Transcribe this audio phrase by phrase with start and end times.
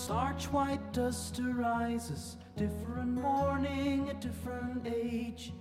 [0.00, 5.52] starch white dust arises, different morning, a different age.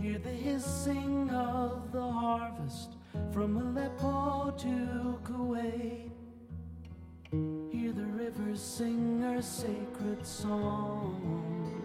[0.00, 2.96] Hear the hissing of the harvest
[3.32, 6.10] from Aleppo to Kuwait.
[7.70, 11.84] Hear the rivers sing her sacred song.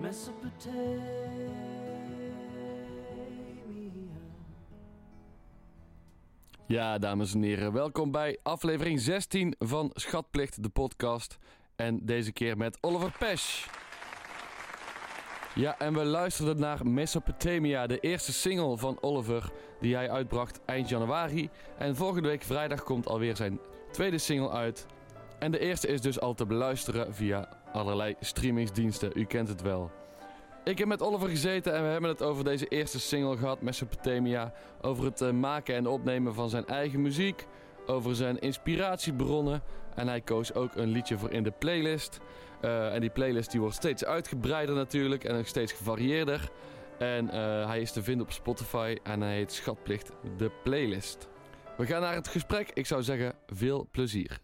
[0.00, 1.47] Mesopotamia.
[6.68, 11.38] Ja, dames en heren, welkom bij aflevering 16 van Schatplicht, de podcast.
[11.76, 13.66] En deze keer met Oliver Pesch.
[15.54, 19.50] Ja, en we luisterden naar Mesopotamia, de eerste single van Oliver,
[19.80, 21.50] die hij uitbracht eind januari.
[21.78, 24.86] En volgende week vrijdag komt alweer zijn tweede single uit.
[25.38, 29.90] En de eerste is dus al te beluisteren via allerlei streamingsdiensten, u kent het wel.
[30.68, 34.52] Ik heb met Oliver gezeten en we hebben het over deze eerste single gehad, Mesopotamia.
[34.80, 37.46] Over het eh, maken en opnemen van zijn eigen muziek.
[37.86, 39.62] Over zijn inspiratiebronnen.
[39.94, 42.20] En hij koos ook een liedje voor in de playlist.
[42.60, 46.50] Eh, en die playlist die wordt steeds uitgebreider natuurlijk en ook steeds gevarieerder.
[46.98, 51.28] En eh, hij is te vinden op Spotify en hij heet Schatplicht de Playlist.
[51.76, 52.70] We gaan naar het gesprek.
[52.74, 54.40] Ik zou zeggen, veel plezier.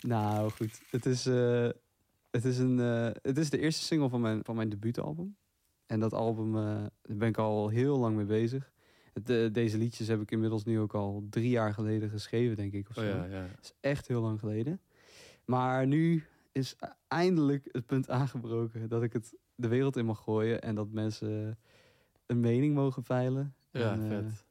[0.00, 0.80] Nou, goed.
[0.90, 1.68] Het is, eh,
[2.30, 5.36] het is, een, eh, het is de eerste single van mijn, van mijn debuutalbum.
[5.86, 6.62] En dat album, eh,
[7.02, 8.72] daar ben ik al heel lang mee bezig.
[9.52, 12.88] Deze liedjes heb ik inmiddels nu ook al drie jaar geleden geschreven, denk ik.
[12.88, 13.00] Of zo.
[13.00, 13.40] Oh ja, ja.
[13.40, 14.80] Dat is echt heel lang geleden.
[15.44, 16.76] Maar nu is
[17.08, 20.62] eindelijk het punt aangebroken dat ik het de wereld in mag gooien.
[20.62, 21.58] En dat mensen
[22.26, 23.54] een mening mogen veilen.
[23.70, 24.44] Ja, En, vet.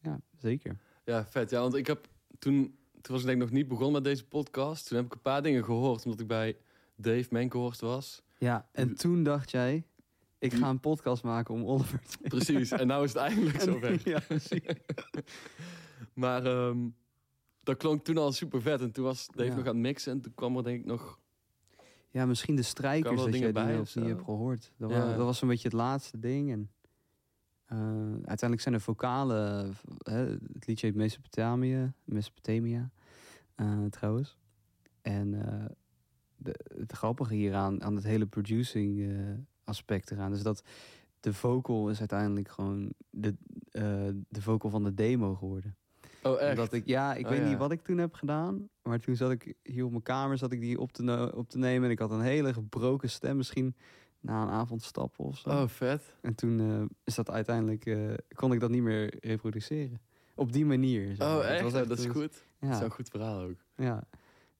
[0.00, 0.76] ja, zeker.
[1.04, 1.50] Ja, vet.
[1.50, 4.24] Ja, want ik heb toen, toen was ik denk ik nog niet begonnen met deze
[4.26, 4.88] podcast.
[4.88, 6.56] Toen heb ik een paar dingen gehoord, omdat ik bij
[6.96, 8.22] Dave Menkenhorst was.
[8.38, 9.86] Ja, en toen dacht jij,
[10.38, 14.00] ik ga een podcast maken om Oliver te Precies, en nou is het eindelijk zover.
[14.08, 14.20] Ja.
[16.14, 16.78] Maar ehm,
[17.62, 18.80] dat klonk toen al super vet.
[18.80, 19.54] En toen was Dave Ja.
[19.56, 20.12] nog aan het mixen.
[20.12, 21.18] En toen kwam er denk ik nog...
[22.10, 24.72] Ja, misschien de strijkers dat jij dingen die bij nog of hebt gehoord.
[24.76, 24.98] Dat, Ja.
[25.06, 26.50] was, dat was een beetje het laatste ding.
[26.52, 26.70] En,
[27.74, 29.74] eh, uiteindelijk zijn de vocalen...
[30.52, 31.92] het liedje heet Mesopotamia.
[32.04, 32.90] Mesopotamia,
[33.54, 34.38] eh, trouwens.
[35.02, 35.64] En eh,
[36.36, 39.16] de, het grappige hieraan, aan het hele producing
[39.64, 40.32] aspect eraan...
[40.32, 40.62] is dat
[41.20, 43.34] de vocal is uiteindelijk gewoon de,
[44.28, 45.76] de vocal van de demo geworden.
[46.22, 46.50] Oh, echt?
[46.50, 47.48] Omdat ik, ja, ik Oh, weet ja.
[47.48, 48.68] niet wat ik toen heb gedaan.
[48.82, 51.58] Maar toen zat ik hier op mijn kamer zat ik die op te, op te
[51.58, 51.84] nemen.
[51.84, 53.74] En ik had een hele gebroken stem misschien
[54.24, 55.48] na een avond stappen of zo.
[55.48, 56.14] Oh, vet.
[56.20, 60.00] En toen eh, is dat uiteindelijk, eh, kon ik dat niet meer reproduceren.
[60.34, 61.14] Op die manier.
[61.18, 61.36] maar.
[61.36, 61.62] Oh, echt?
[61.62, 62.32] was Ja, dat is goed.
[62.60, 63.56] Dat is Ja, een goed verhaal ook.
[63.76, 64.04] ja.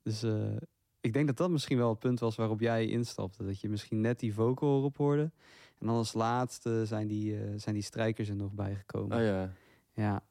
[0.03, 0.57] Dus eh,
[1.01, 3.45] ik denk dat dat misschien wel het punt was waarop jij instapte.
[3.45, 5.31] Dat je misschien net die vocal erop hoorde.
[5.79, 9.17] En dan als laatste zijn die, zijn die strijkers er nog bijgekomen.
[9.19, 9.53] Oh ja.
[9.95, 10.23] Ja,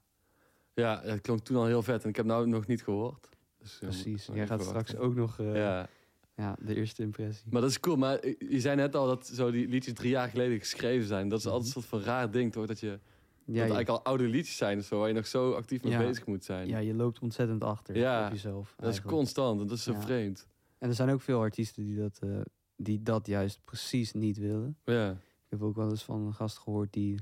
[0.73, 2.03] Ja, het klonk toen al heel vet.
[2.03, 3.29] En ik heb nou nog niet gehoord.
[3.59, 4.29] Dus, precies.
[4.33, 5.87] Jij gaat straks ook nog Ja.
[6.35, 7.47] Ja, de eerste impressie.
[7.51, 7.95] Maar dat is cool.
[7.95, 11.29] Maar je zei net al dat zo die liedjes drie jaar geleden geschreven zijn.
[11.29, 11.87] Dat is altijd een Mhm.
[11.89, 12.65] soort van raar ding, toch?
[12.65, 12.99] Dat je dat
[13.45, 15.91] Ja, je, eigenlijk al oude liedjes zijn of zo, waar je nog zo actief mee
[15.91, 15.99] Ja.
[15.99, 16.67] bezig moet zijn.
[16.67, 18.73] ja, je loopt ontzettend achter Ja, op jezelf.
[18.77, 20.01] dat is constant en dat is zo Ja.
[20.01, 20.47] vreemd.
[20.77, 22.41] En er zijn ook veel artiesten die dat, eh,
[22.75, 24.77] die dat juist precies niet willen.
[24.85, 25.11] Ja.
[25.11, 27.19] Ik heb ook wel eens van een gast gehoord die...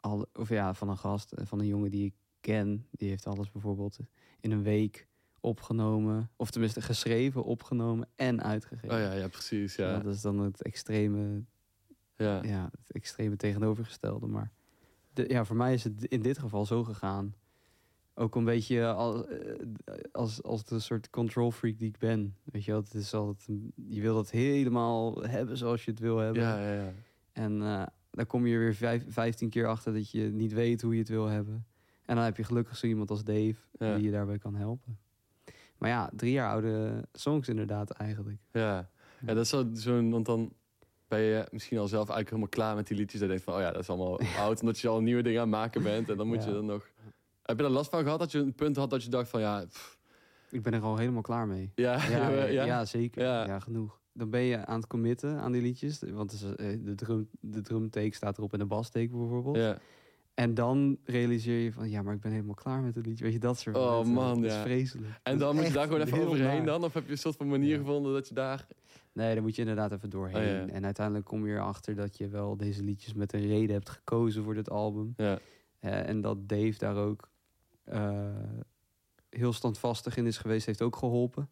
[0.00, 2.86] Al, of ja, van een gast, eh, van een jongen die ik ken.
[2.90, 3.98] Die heeft alles bijvoorbeeld
[4.40, 5.06] in een week
[5.44, 6.30] opgenomen.
[6.36, 8.90] Of tenminste geschreven, opgenomen en uitgegeven.
[8.96, 9.74] Oh ja, ja, precies.
[9.76, 9.98] Ja.
[9.98, 11.42] Dat is dan het extreme,
[12.16, 12.42] Ja.
[12.42, 14.26] ja, het extreme tegenovergestelde.
[14.26, 14.50] Maar
[15.12, 17.34] de, ja, voor mij is het in dit geval zo gegaan.
[18.14, 19.54] Ook een beetje als, eh,
[20.12, 22.36] als, als de soort control freak die ik ben.
[22.44, 23.48] Weet je wel, het is altijd,
[23.88, 26.42] je wil het helemaal hebben zoals je het wil hebben.
[26.42, 26.92] Ja, ja, ja.
[27.32, 30.92] En eh, dan kom je weer vijf, 15 keer achter dat je niet weet hoe
[30.92, 31.66] je het wil hebben.
[32.04, 33.94] En dan heb je gelukkig zo iemand als Dave Ja.
[33.94, 34.98] die je daarbij kan helpen.
[35.78, 38.38] Maar ja, drie jaar oude songs inderdaad eigenlijk.
[38.52, 38.88] Ja,
[39.26, 40.52] ja dat is zo- zo'n, want dan
[41.08, 43.20] ben je misschien al zelf eigenlijk helemaal klaar met die liedjes.
[43.20, 45.40] Dan denk je van, oh ja, dat is allemaal oud, omdat je al nieuwe dingen
[45.40, 46.08] aan het maken bent.
[46.10, 46.48] En dan moet Ja.
[46.48, 46.86] je dan nog...
[47.42, 49.40] Heb je er last van gehad dat je een punt had dat je dacht van,
[49.40, 49.98] ja, pff,
[50.50, 51.72] Ik ben er al helemaal klaar mee.
[51.74, 53.22] ja, Ja, ja, zeker.
[53.22, 53.58] Ja.
[53.60, 54.00] Genoeg.
[54.12, 56.02] Dan ben je aan het committen aan die liedjes.
[56.10, 59.56] Want eh, de, drum, de drumtake staat erop en de bastake bijvoorbeeld.
[59.56, 59.78] Ja.
[60.34, 63.24] En dan realiseer je van, ja, maar ik ben helemaal klaar met het liedje.
[63.24, 64.12] Weet je, dat soort Oh, momenten.
[64.12, 64.62] man, Dat is ja.
[64.62, 65.20] vreselijk.
[65.22, 66.64] En dan moet je daar gewoon even overheen naar.
[66.66, 66.84] dan?
[66.84, 67.76] Of heb je een soort van manier Ja.
[67.76, 68.66] gevonden dat je daar...
[69.12, 70.36] Nee, dan moet je inderdaad even doorheen.
[70.62, 70.72] Oh, ja.
[70.74, 74.42] En uiteindelijk kom je erachter dat je wel deze liedjes met een reden hebt gekozen
[74.44, 75.14] voor dit album.
[75.16, 75.38] Ja,
[75.78, 77.28] Eh, en dat Dave daar ook
[77.84, 78.26] eh,
[79.30, 81.50] heel standvastig in is geweest, heeft ook geholpen.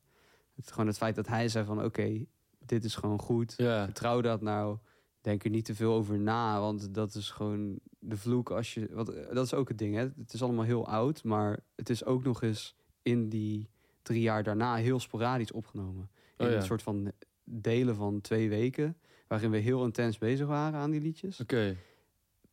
[0.55, 2.25] Het, gewoon het feit dat hij zei van oké,
[2.59, 3.55] dit is gewoon goed.
[3.55, 4.77] Vertrouw dat nou.
[5.23, 8.89] Denk er niet te veel over na, want dat is gewoon de vloek als je...
[8.93, 10.09] Wat, eh, dat is ook het ding, hè.
[10.19, 13.69] Het is allemaal heel oud, maar het is ook nog eens in die
[14.03, 16.11] drie jaar daarna heel sporadisch opgenomen.
[16.37, 16.57] In Oh ja.
[16.57, 17.13] een soort van
[17.45, 18.97] delen van twee weken,
[19.27, 21.41] waarin we heel intens bezig waren aan die liedjes.
[21.41, 21.77] Oké.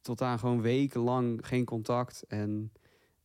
[0.02, 2.24] Tot aan gewoon wekenlang geen contact.
[2.28, 2.72] En,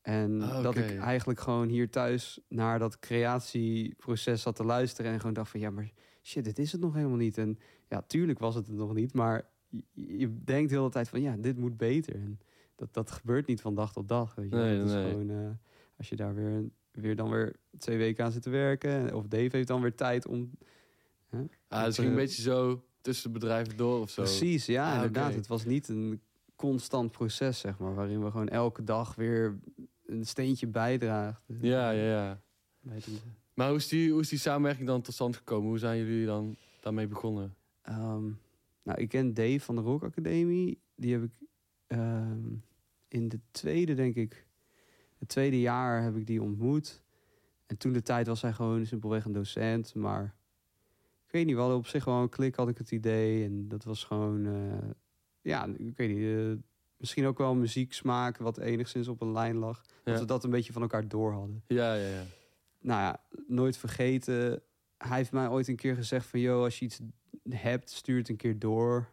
[0.03, 5.13] en Ah, dat ik eigenlijk gewoon hier thuis naar dat creatieproces zat te luisteren.
[5.13, 5.91] En gewoon dacht van ja, maar
[6.25, 7.39] shit, dit is het nog helemaal niet.
[7.39, 9.15] En ja, tuurlijk was het het nog niet.
[9.15, 9.49] Maar
[9.93, 12.15] je, denkt de hele tijd van ja, dit moet beter.
[12.15, 12.41] En
[12.77, 14.35] dat, dat gebeurt niet van dag tot dag.
[14.35, 14.65] Weet je wel.
[14.65, 15.11] Nee, dat is nee.
[15.11, 15.51] gewoon eh,
[15.97, 19.15] als je daar weer, weer dan weer twee weken aan zit te werken.
[19.15, 20.51] Of Dave heeft dan weer tijd om.
[21.69, 24.23] Ah, dus ging een beetje zo tussen de bedrijven door of zo.
[24.23, 25.35] Precies, ja, Ah, inderdaad.
[25.35, 26.21] Het was niet een
[26.57, 29.59] constant proces, zeg maar, waarin we gewoon elke dag weer
[30.07, 31.59] een steentje bijdragen.
[31.61, 32.43] Ja, ja, ja.
[33.55, 35.69] Maar hoe is, die, hoe is die samenwerking dan tot stand gekomen?
[35.69, 37.55] Hoe zijn jullie dan daarmee begonnen?
[37.83, 38.25] Ehm,
[38.83, 40.81] nou, ik ken Dave van de Rock Academie.
[40.95, 41.33] Die heb ik
[41.87, 42.53] ehm,
[43.09, 44.47] in de tweede, denk ik,
[45.19, 47.03] het tweede jaar heb ik die ontmoet.
[47.67, 49.95] En toen de tijd was hij gewoon simpelweg een docent.
[49.95, 50.35] Maar
[51.27, 53.45] ik weet niet, we hadden op zich wel een klik, had ik het idee.
[53.45, 54.91] En dat was gewoon, eh,
[55.41, 56.65] ja, ik weet niet, eh,
[56.97, 59.85] misschien ook wel muzieksmaak wat enigszins op een lijn lag.
[60.05, 62.23] Dat we dat een beetje van elkaar door hadden Ja, ja, ja.
[62.85, 64.63] Nou ja, nooit vergeten.
[64.99, 66.41] Hij heeft mij ooit een keer gezegd van...
[66.41, 67.01] joh, als je iets
[67.49, 69.11] hebt, stuur het een keer door.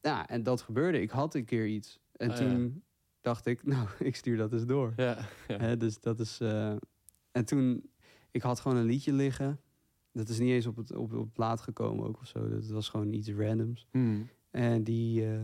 [0.00, 1.00] Ja, en dat gebeurde.
[1.00, 1.98] Ik had een keer iets.
[2.12, 2.42] En Ah, ja.
[2.42, 2.82] toen
[3.20, 4.92] dacht ik, nou, ik stuur dat eens door.
[5.46, 6.40] Ja, dus dat is...
[6.40, 6.74] eh,
[7.32, 7.90] En toen,
[8.30, 9.60] ik had gewoon een liedje liggen.
[10.12, 12.48] Dat is niet eens op het, op, op het plaat gekomen ook of zo.
[12.48, 13.86] Dat was gewoon iets randoms.
[13.90, 14.28] Hmm.
[14.50, 15.40] En die, eh,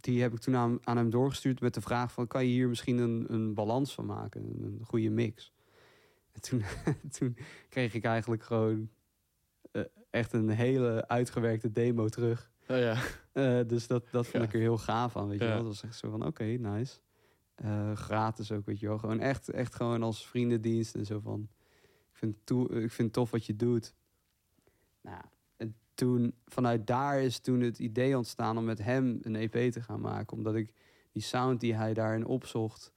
[0.00, 2.26] die heb ik toen aan, aan hem doorgestuurd met de vraag van...
[2.26, 4.42] kan je hier misschien een, een balans van maken?
[4.44, 5.52] Een, een goede mix.
[6.32, 6.64] En toen,
[7.18, 7.36] toen
[7.68, 8.90] kreeg ik eigenlijk gewoon
[9.72, 12.50] eh, echt een hele uitgewerkte demo terug.
[12.68, 12.96] Oh, ja.
[13.32, 15.56] Eh, dus dat, dat vond ik er heel gaaf aan, weet je wel.
[15.56, 17.00] Dat was echt zo van, oké, nice.
[17.54, 18.98] Eh, gratis ook, weet je wel.
[18.98, 21.48] Gewoon echt, echt gewoon als vriendendienst en zo van...
[22.10, 23.94] Ik vind, toe, ik vind het tof wat je doet.
[25.00, 25.22] Nou,
[25.56, 29.82] en toen, vanuit daar is toen het idee ontstaan om met hem een EP te
[29.82, 30.36] gaan maken.
[30.36, 30.72] Omdat ik
[31.12, 32.92] die sound die hij daarin opzocht,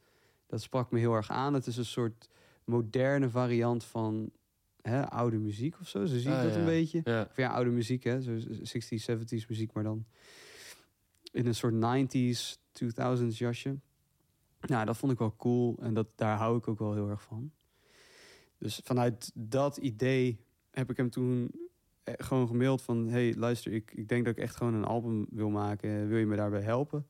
[0.47, 1.53] dat sprak me heel erg aan.
[1.53, 2.29] Het is een soort
[2.65, 4.31] moderne variant van
[4.81, 6.05] hè, oude muziek of zo.
[6.05, 6.59] Zo zie ik Ah, dat ja.
[6.59, 7.01] een beetje.
[7.03, 7.27] Ja.
[7.29, 8.21] Of ja, oude muziek, hè.
[8.21, 10.05] Zo 60s, 70s muziek, maar dan
[11.31, 13.79] in een soort 90s, 2000s jasje.
[14.61, 17.21] Nou, dat vond ik wel cool en dat, daar hou ik ook wel heel erg
[17.21, 17.51] van.
[18.57, 20.39] Dus vanuit dat idee
[20.71, 21.51] heb ik hem toen
[22.03, 23.07] eh, gewoon gemaild van...
[23.07, 26.07] hey, luister, ik, ik denk dat ik echt gewoon een album wil maken.
[26.07, 27.07] Wil je me daarbij helpen?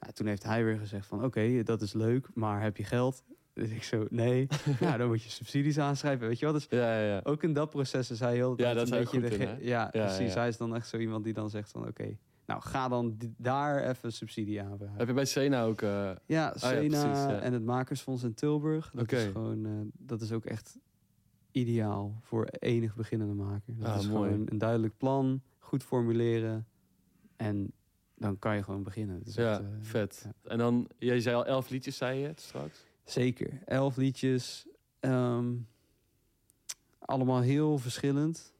[0.00, 1.24] Nou, toen heeft hij weer gezegd van...
[1.24, 3.24] oké, dat is leuk, maar heb je geld?
[3.56, 4.46] Dus ik zo, nee.
[4.80, 6.54] nou, dan moet je subsidies aanschrijven, weet je wel.
[6.54, 7.20] Dus Ja, ja, ja.
[7.24, 9.48] ook in dat proces is hij heel Ja, dat is een beetje de in?
[9.64, 10.32] Ja, Ja, precies.
[10.32, 10.38] ja.
[10.38, 12.16] Hij is dan echt zo iemand die dan zegt van oké,
[12.46, 14.96] nou ga dan daar even subsidie aanvragen.
[14.98, 15.82] Heb je bij Sena ook...
[15.82, 17.38] eh, Ja, ja, Sena precies, ja.
[17.40, 18.90] en het Makersfonds in Tilburg.
[18.94, 20.78] Dat is gewoon, eh, dat is ook echt
[21.50, 23.74] ideaal voor enig beginnende maker.
[23.78, 24.30] Dat Ah, is mooi.
[24.30, 26.66] gewoon een duidelijk plan, goed formuleren
[27.36, 27.72] en
[28.14, 29.20] dan kan je gewoon beginnen.
[29.24, 30.20] Ja, echt, eh, vet.
[30.24, 30.50] ja.
[30.50, 32.85] En dan, jij zei al elf liedjes, zei je het straks?
[33.10, 33.62] Zeker.
[33.64, 34.66] Elf liedjes.
[35.00, 35.52] ehm,
[36.98, 38.54] allemaal heel verschillend.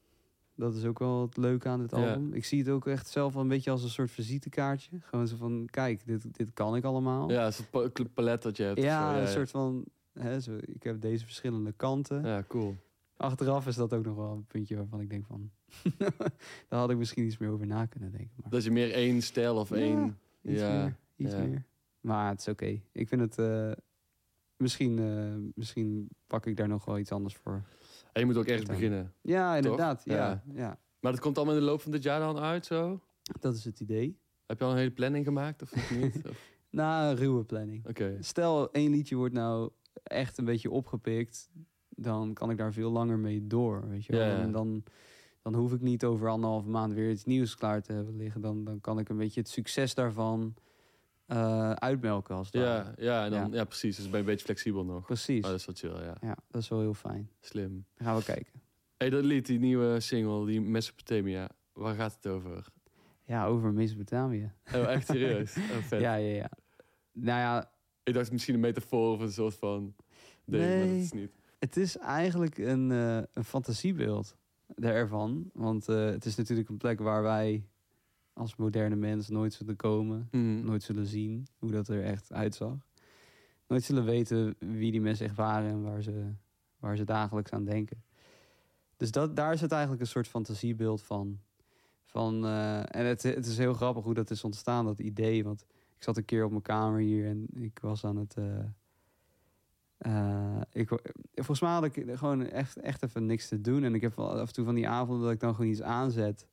[0.55, 1.97] Dat is ook wel het leuke aan dit Ja.
[1.97, 2.33] album.
[2.33, 4.99] Ik zie het ook echt zelf een beetje als een soort visitekaartje.
[5.01, 7.31] Gewoon zo van, kijk, dit, dit kan ik allemaal.
[7.31, 7.51] Ja,
[7.93, 8.81] cl- palet dat je hebt.
[8.83, 12.23] Ja, zo, een soort van, hè, zo, ik heb deze verschillende kanten.
[12.25, 12.77] Ja, cool.
[13.17, 15.51] Achteraf is dat ook nog wel een puntje waarvan ik denk van...
[16.69, 18.31] daar had ik misschien iets meer over na kunnen denken.
[18.37, 20.19] Maar Dat je meer één stijl of Ja, één...
[20.43, 21.39] iets ja, meer, iets ja.
[21.43, 21.65] meer.
[22.01, 22.81] Maar het is oké.
[22.93, 23.39] Ik vind het...
[23.39, 23.73] eh,
[24.57, 27.63] misschien, eh, misschien pak ik daar nog wel iets anders voor.
[28.13, 29.13] En je moet ook ergens beginnen.
[29.21, 30.03] Ja, inderdaad.
[30.05, 30.15] Ja.
[30.15, 30.43] Ja.
[30.55, 30.79] Ja.
[31.01, 33.01] Maar dat komt allemaal in de loop van dit jaar dan uit, zo?
[33.41, 34.19] dat is het idee.
[34.47, 36.17] Heb je al een hele planning gemaakt of niet?
[36.31, 37.87] Of- Na een ruwe planning.
[37.87, 38.17] Oké.
[38.21, 39.71] Stel, één liedje wordt nou
[40.03, 41.51] echt een beetje opgepikt,
[41.89, 43.89] dan kan ik daar veel langer mee door.
[43.89, 44.21] Weet je wel?
[44.37, 44.83] En dan,
[45.43, 48.41] dan hoef ik niet over anderhalve maand weer iets nieuws klaar te hebben liggen.
[48.41, 50.55] Dan, dan kan ik een beetje het succes daarvan
[51.27, 53.57] eh, uitmelken als het Ja, ja, en dan, ja.
[53.57, 53.65] Ja.
[53.65, 53.97] precies.
[53.97, 55.07] Dus ben je een beetje flexibel nog.
[55.07, 55.45] Precies.
[55.45, 56.15] Oh, dat is wel chill, ja.
[56.21, 57.31] Ja, dat is wel heel fijn.
[57.41, 57.85] Slim.
[57.97, 58.53] Dan gaan we kijken.
[58.97, 61.49] hey, dat lied, die nieuwe single, die Mesopotamia.
[61.73, 62.67] Waar gaat het over?
[63.25, 64.53] Ja, over Mesopotamië.
[64.75, 65.57] Oh, echt serieus?
[65.77, 66.01] Oh, vet.
[66.01, 66.51] Ja, ja, ja.
[67.13, 67.71] Nou ja,
[68.03, 69.95] Ik dacht misschien een metafoor of een soort van...
[70.45, 71.01] ding, maar dat Nee.
[71.01, 71.31] is niet.
[71.59, 74.37] Het is eigenlijk een, eh, een fantasiebeeld
[74.77, 75.51] ervan.
[75.53, 77.67] Want eh, het is natuurlijk een plek waar wij
[78.37, 80.29] als moderne mens nooit zullen komen.
[80.31, 80.65] Hmm.
[80.65, 82.77] Nooit zullen zien hoe dat er echt uitzag.
[83.67, 86.33] Nooit zullen weten wie die mensen echt waren en waar ze,
[86.79, 88.03] waar ze dagelijks aan denken.
[88.97, 91.41] Dus dat, daar is het eigenlijk een soort fantasiebeeld van.
[92.05, 95.45] van eh, en het, het is heel grappig hoe dat is ontstaan, dat idee.
[95.45, 95.65] Want
[95.97, 98.35] Ik zat een keer op mijn kamer hier en ik was aan het.
[98.37, 98.65] eh,
[99.99, 100.89] eh, ik,
[101.35, 103.85] volgens mij had ik gewoon echt, echt even niks te doen.
[103.85, 106.47] En ik heb af en toe van die avonden dat ik dan gewoon iets aanzet.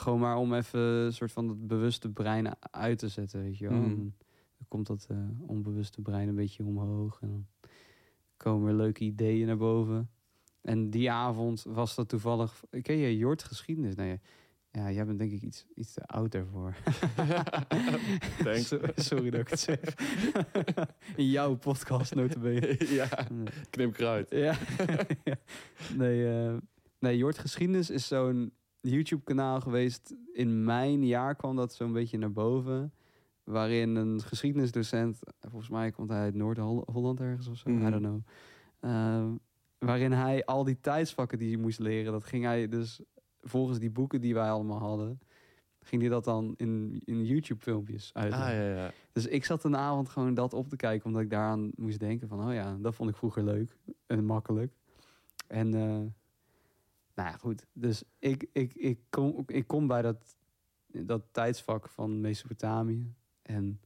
[0.00, 3.68] Gewoon maar om even een soort van het bewuste brein uit te zetten, weet je
[3.68, 3.76] wel.
[3.82, 3.96] En
[4.58, 7.18] dan komt dat eh, onbewuste brein een beetje omhoog.
[7.20, 7.46] En dan
[8.36, 10.10] komen er leuke ideeën naar boven.
[10.62, 12.64] En die avond was dat toevallig...
[12.82, 13.94] Ken je Jort geschiedenis?
[13.94, 14.20] Nee,
[14.70, 16.74] ja, jij bent denk ik iets, iets te oud daarvoor.
[18.44, 18.66] Thanks.
[18.68, 19.80] So- Sorry dat ik het zeg.
[21.16, 22.76] In jouw podcast, notabene.
[22.94, 23.08] ja,
[23.70, 24.30] knip kruid.
[24.30, 24.54] Ja.
[25.96, 26.56] Nee, eh,
[26.98, 30.14] nee, Jort Geschiedenis is zo'n YouTube-kanaal geweest.
[30.32, 32.92] In mijn jaar kwam dat zo'n beetje naar boven.
[33.44, 37.86] Waarin een geschiedenisdocent, volgens mij komt hij uit Noord-Holland ergens of zo, Mhm.
[37.86, 38.20] I don't know.
[38.80, 39.26] Eh,
[39.78, 43.00] waarin hij al die tijdsvakken die hij moest leren, dat ging hij dus
[43.40, 45.20] volgens die boeken die wij allemaal hadden,
[45.80, 48.32] ging hij dat dan in, in YouTube-filmpjes uit.
[48.32, 48.90] Ah, ja, ja.
[49.12, 52.28] Dus ik zat een avond gewoon dat op te kijken, omdat ik daaraan moest denken
[52.28, 54.72] van, oh ja, dat vond ik vroeger leuk en makkelijk.
[55.46, 56.00] En, eh,
[57.24, 57.66] nou goed.
[57.72, 60.36] Dus ik, ik, ik, kom, ik kom bij dat,
[60.86, 63.14] dat tijdsvak van Mesopotamië.
[63.42, 63.80] En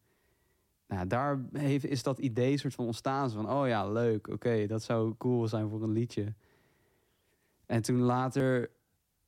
[0.87, 3.31] nou, daar heeft, is dat idee soort van ontstaan.
[3.31, 6.35] Van, oh ja, leuk, oké, dat zou cool zijn voor een liedje.
[7.67, 8.71] En toen later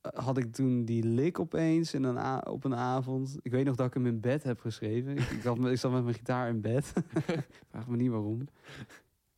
[0.01, 3.37] eh, had ik toen die lik opeens in een op een avond.
[3.41, 5.17] Ik weet nog dat ik hem in bed heb geschreven.
[5.17, 6.93] Ik, had, ik zat met mijn gitaar in bed.
[7.69, 8.47] Vraag me niet waarom.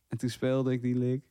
[0.08, 1.24] En toen speelde ik die lik.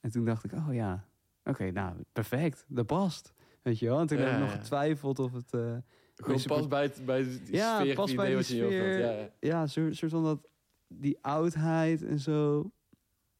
[0.00, 1.06] En toen dacht ik, oh ja,
[1.44, 2.64] oké, nou, perfect.
[2.68, 3.32] Dat past.
[3.62, 4.00] Weet je wel?
[4.00, 5.52] En toen heb ik nog getwijfeld of het...
[5.52, 5.76] eh,
[6.16, 8.98] Gewoon pas bij, het, bij die Ja, sfeer, pas bij sfeer.
[8.98, 9.30] Ja, ja.
[9.40, 10.48] ja, zo- soort van dat,
[10.88, 12.70] die oudheid en zo.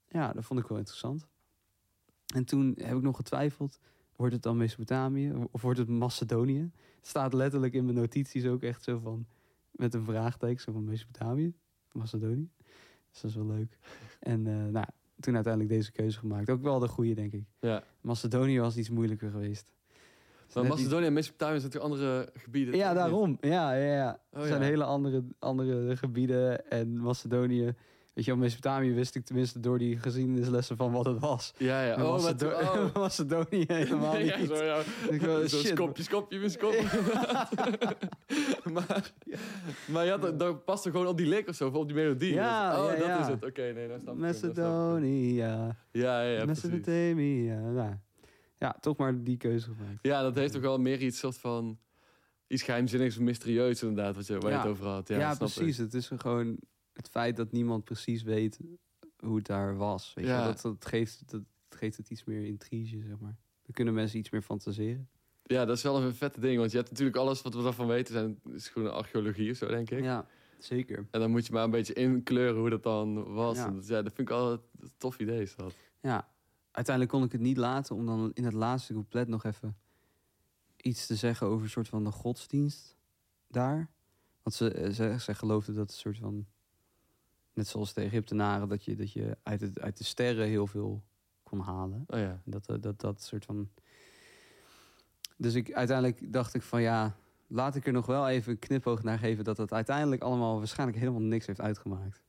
[0.09, 1.27] Ja, dat vond ik wel interessant.
[2.35, 3.79] En toen heb ik nog getwijfeld,
[4.17, 6.71] wordt het dan Mesopotamië of wordt het Macedonië?
[6.97, 9.27] Het staat letterlijk in mijn notities ook echt zo van,
[9.71, 11.55] met een vraagteken, zo van Mesopotamië,
[11.93, 12.49] Macedonië.
[13.11, 13.79] Dus dat is wel leuk.
[14.21, 14.87] En eh, nou,
[15.21, 16.51] toen uiteindelijk deze keuze gemaakt.
[16.51, 17.45] Ook wel de goede, denk ik.
[17.61, 17.83] Ja.
[18.01, 19.73] Macedonië was iets moeilijker geweest.
[20.55, 22.77] Maar Macedonië en Mesopotamië zijn natuurlijk andere gebieden.
[22.77, 23.39] ja, daarom.
[23.41, 24.21] Ja, ja, ja.
[24.33, 24.67] Oh, er zijn ja.
[24.67, 26.71] hele andere, andere gebieden.
[26.71, 27.75] En Macedonië,
[28.15, 31.53] weet je wel, Mesopotamië wist ik tenminste door die geschiedenislessen van wat het was.
[31.59, 31.95] Ja, ja.
[31.97, 32.95] En Oh, Macedo- met, oh.
[33.03, 34.27] Macedonië helemaal niet.
[34.29, 34.83] Ja, zo, ja.
[35.11, 35.67] Ik wel, Zo, shit.
[35.67, 36.75] skopje, skopje, mijn skop.
[38.73, 39.13] maar,
[39.87, 42.33] maar ja, dat, dat past er gewoon op die lik of zo, op die melodie.
[42.35, 43.45] Ja, oh, ja, dat is het.
[43.45, 44.19] Oké, nee, dan snap ik dan.
[44.19, 45.35] Macedonië.
[45.35, 46.63] Ja, ja, ja, precies.
[46.63, 47.49] Mesopotamië.
[47.51, 47.93] Nou,
[48.59, 49.99] ja, toch maar die keuze gemaakt.
[50.03, 51.79] Ja, dat heeft toch wel meer iets soort van...
[52.47, 55.09] Iets geheimzinnigs mysterieus inderdaad, wat je, waar je het over had.
[55.09, 55.55] Ja, dat snap ik.
[55.55, 55.77] precies.
[55.77, 56.59] Het is gewoon
[56.95, 58.59] het feit dat niemand precies weet
[59.19, 60.15] hoe het daar was.
[60.15, 60.37] Weet je Ja.
[60.39, 60.47] wel.
[60.47, 63.37] Dat, dat, geeft, dat geeft het iets meer intrige, zeg maar.
[63.63, 65.09] Dan kunnen mensen iets meer fantaseren.
[65.43, 67.87] Ja, dat is wel een vette ding, want je hebt natuurlijk alles wat we daarvan
[67.87, 70.03] weten, zijn, is gewoon archeologie of zo, denk ik.
[70.03, 70.27] Ja,
[70.59, 71.07] zeker.
[71.11, 73.57] En dan moet je maar een beetje inkleuren hoe dat dan was.
[73.57, 73.67] Ja.
[73.67, 74.61] En dat, ja, dat vind ik al een
[74.97, 75.75] tof idee, is dat.
[76.01, 76.29] Ja,
[76.71, 79.77] uiteindelijk kon ik het niet laten om dan in het laatste couplet nog even
[80.77, 82.97] iets te zeggen over een soort van de godsdienst
[83.49, 83.91] daar.
[84.43, 86.47] Want ze, eh, ze, ze geloofden dat een soort van,
[87.55, 91.03] net zoals de Egyptenaren, dat je, dat je uit, het, uit de sterren heel veel
[91.43, 92.05] kon halen.
[92.07, 92.43] Oh ja.
[92.45, 93.69] Dat, eh, dat, dat soort van.
[95.37, 99.03] Dus ik, uiteindelijk dacht ik van ja, laat ik er nog wel even een knipoog
[99.03, 102.23] naar geven dat het uiteindelijk allemaal waarschijnlijk helemaal niks heeft uitgemaakt.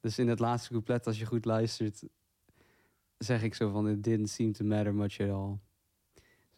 [0.00, 2.02] Dus in het laatste couplet, als je goed luistert,
[3.18, 5.58] zeg ik zo van it didn't seem to matter much at all.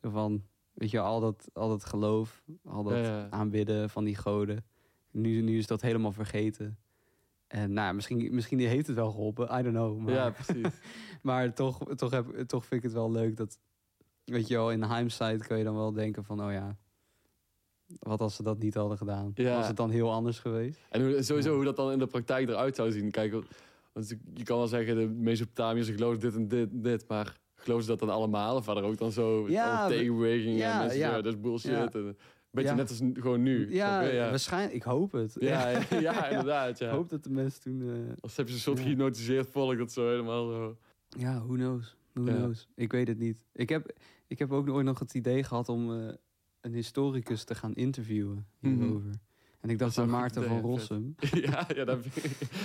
[0.02, 3.30] Zo van, weet je, al dat, al dat geloof, al dat Ja, ja.
[3.30, 4.64] aanbidden van die goden.
[5.10, 6.78] Nu, nu is dat helemaal vergeten.
[7.48, 9.98] En nou, ja, misschien, misschien heeft het wel geholpen, I don't know.
[9.98, 10.14] Maar...
[10.14, 10.80] Ja, precies.
[11.22, 13.58] Maar toch, toch, heb, toch vind ik het wel leuk dat...
[14.24, 16.44] Weet je wel, in hindsight kan je dan wel denken van...
[16.44, 16.76] Oh ja,
[17.98, 19.30] wat als ze dat niet hadden gedaan?
[19.34, 19.56] Ja.
[19.56, 20.80] Was het dan heel anders geweest?
[20.90, 21.54] En hoe, sowieso Ja.
[21.56, 23.10] hoe dat dan in de praktijk eruit zou zien.
[23.10, 23.32] Kijk,
[23.92, 27.90] want- je kan wel zeggen, de Mesopotamiërs geloven dit en dit, dit, maar geloven ze
[27.90, 28.56] dat dan allemaal?
[28.56, 31.14] Of waren er ook dan zo Ja, tegenbewegingen ja, en mensen ja.
[31.14, 31.70] zo, dat is bullshit.
[31.70, 31.90] Ja.
[31.92, 32.16] En,
[32.50, 32.76] beetje Ja.
[32.76, 33.72] net als gewoon nu.
[33.74, 34.16] Ja, snap je?
[34.16, 34.30] ja.
[34.30, 34.74] waarschijnlijk.
[34.74, 35.36] Ik hoop het.
[35.38, 36.80] Ja, ja, ja, inderdaad.
[36.80, 37.82] Ik hoop dat de mensen toen...
[37.82, 40.76] eh, Als heb je een soort gehypnotiseerd volk dat zo helemaal zo...
[41.08, 41.96] ja, who knows?
[42.12, 42.68] Who knows?
[42.74, 43.44] Ik weet het niet.
[43.52, 43.92] Ik heb,
[44.26, 46.14] ik heb ook ooit nog het idee gehad om eh,
[46.60, 48.74] een historicus te gaan interviewen Mhm.
[48.82, 49.10] hierover.
[49.60, 50.60] En ik dacht aan Maarten van.
[50.60, 51.14] Rossum.
[51.46, 51.98] ja, ja, daar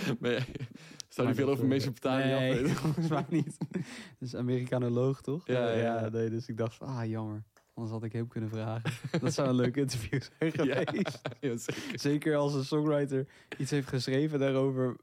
[0.07, 2.75] zou Maar niet veel over Mesopotamië nee, afweten?
[2.75, 3.57] volgens mij niet.
[3.69, 3.81] Dat
[4.19, 5.47] is Amerikanoloog, toch?
[5.47, 6.09] Ja, ja, ja.
[6.09, 7.43] nee, dus ik dacht van, ah, jammer.
[7.73, 8.91] Anders had ik hem kunnen vragen.
[9.21, 11.21] Dat zou een leuk interview zijn Ja, geweest.
[11.41, 11.99] ja, zeker.
[11.99, 13.27] Zeker als een songwriter
[13.57, 14.95] iets heeft geschreven daarover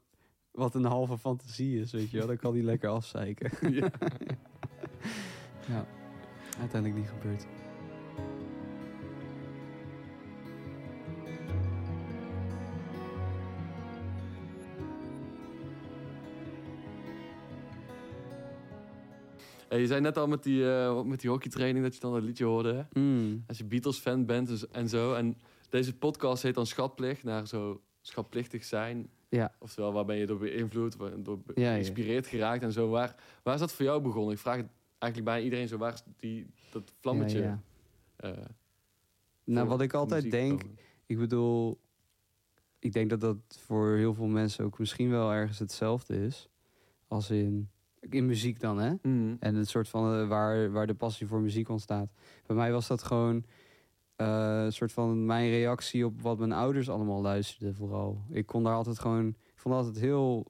[0.51, 2.27] wat een halve fantasie is, weet je wel.
[2.27, 3.73] Dan kan hij lekker afzeiken.
[3.73, 3.91] Ja.
[5.67, 5.85] Ja,
[6.59, 7.45] uiteindelijk niet gebeurd.
[19.71, 22.23] Hey, je zei net al met die, eh, met die hockeytraining dat je dan het
[22.23, 22.73] liedje hoorde.
[22.73, 22.99] Hè?
[23.01, 23.43] Mm.
[23.47, 25.13] Als je Beatles-fan bent en zo- en zo.
[25.13, 25.37] En
[25.69, 29.09] deze podcast heet dan Schatplicht, naar zo schatplichtig zijn.
[29.29, 29.55] Ja.
[29.59, 31.71] Oftewel, waar ben je door beïnvloed, door be- Ja, ja.
[31.71, 32.89] geïnspireerd geraakt en zo.
[32.89, 34.33] Waar, waar is dat voor jou begonnen?
[34.33, 34.67] Ik vraag het
[34.99, 35.77] eigenlijk bij iedereen zo.
[35.77, 37.39] Waar is die, dat vlammetje?
[37.41, 37.61] Ja,
[38.15, 38.31] eh,
[39.43, 40.61] Nou, wat ik altijd denk,
[41.05, 41.79] ik bedoel,
[42.79, 46.49] ik denk dat dat voor heel veel mensen ook misschien wel ergens hetzelfde is.
[47.07, 47.69] Als in,
[48.09, 48.93] in muziek dan, hè?
[49.01, 49.35] Mhm.
[49.39, 52.11] En het soort van eh, waar, waar de passie voor muziek ontstaat.
[52.45, 53.43] Bij mij was dat gewoon
[54.15, 58.21] eh, een soort van mijn reactie op wat mijn ouders allemaal luisterden vooral.
[58.29, 60.45] Ik kon daar altijd gewoon, ik vond altijd heel,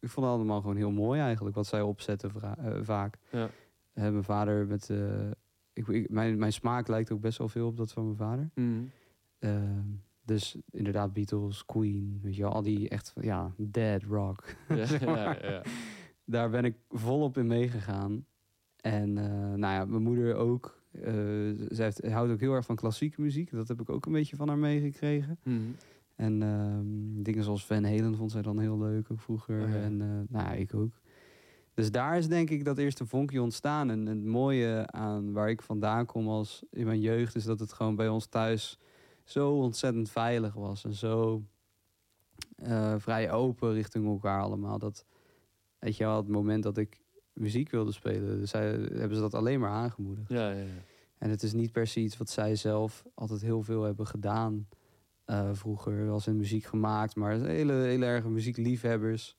[0.00, 3.16] ik vond het allemaal gewoon heel mooi eigenlijk wat zij opzetten eh, vaak.
[3.30, 3.48] Ja.
[3.92, 4.90] Mijn vader met,
[5.72, 8.50] ik, ik- mijn, mijn smaak lijkt ook best wel veel op dat van mijn vader.
[8.54, 8.82] Mhm.
[9.38, 9.84] Ehm,
[10.24, 14.44] dus inderdaad Beatles, Queen, weet je wel, al die echt, ja, dead rock.
[14.68, 15.50] Ja, Zeg ja, maar.
[15.50, 15.62] ja.
[16.24, 18.24] Daar ben ik volop in meegegaan.
[18.80, 19.24] En eh,
[19.54, 20.82] nou ja, mijn moeder ook.
[20.92, 21.02] eh
[21.68, 23.50] zij heeft, houdt ook heel erg van klassieke muziek.
[23.50, 25.38] Dat heb ik ook een beetje van haar meegekregen.
[25.42, 25.58] Mhm.
[26.16, 29.62] En ehm, dingen zoals Van Halen vond zij dan heel leuk, ook vroeger.
[29.62, 29.74] Oh ja.
[29.74, 31.00] En eh, nou ja, ik ook.
[31.74, 33.90] Dus daar is denk ik dat eerste vonkje ontstaan.
[33.90, 37.34] En het mooie aan waar ik vandaan kom als in mijn jeugd...
[37.34, 38.78] is dat het gewoon bij ons thuis
[39.24, 40.84] zo ontzettend veilig was.
[40.84, 41.42] En zo
[42.96, 44.78] vrij open richting elkaar allemaal.
[44.78, 45.04] Dat,
[45.80, 47.00] weet je wel, het moment dat ik
[47.32, 48.38] muziek wilde spelen...
[48.38, 50.28] Dus zij, hebben ze dat alleen maar aangemoedigd.
[50.28, 50.64] Ja, ja, ja.
[51.18, 54.68] En het is niet per se iets wat zij zelf altijd heel veel hebben gedaan
[55.24, 56.12] eh, vroeger.
[56.12, 59.36] Eens in muziek gemaakt, maar hele, hele erge muziekliefhebbers.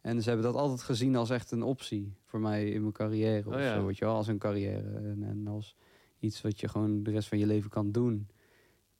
[0.00, 3.48] En ze hebben dat altijd gezien als echt een optie voor mij in mijn carrière.
[3.48, 3.74] Of Oh ja.
[3.74, 4.96] zo, weet je wel, als een carrière.
[4.96, 5.76] En, en als
[6.18, 8.28] iets wat je gewoon de rest van je leven kan doen.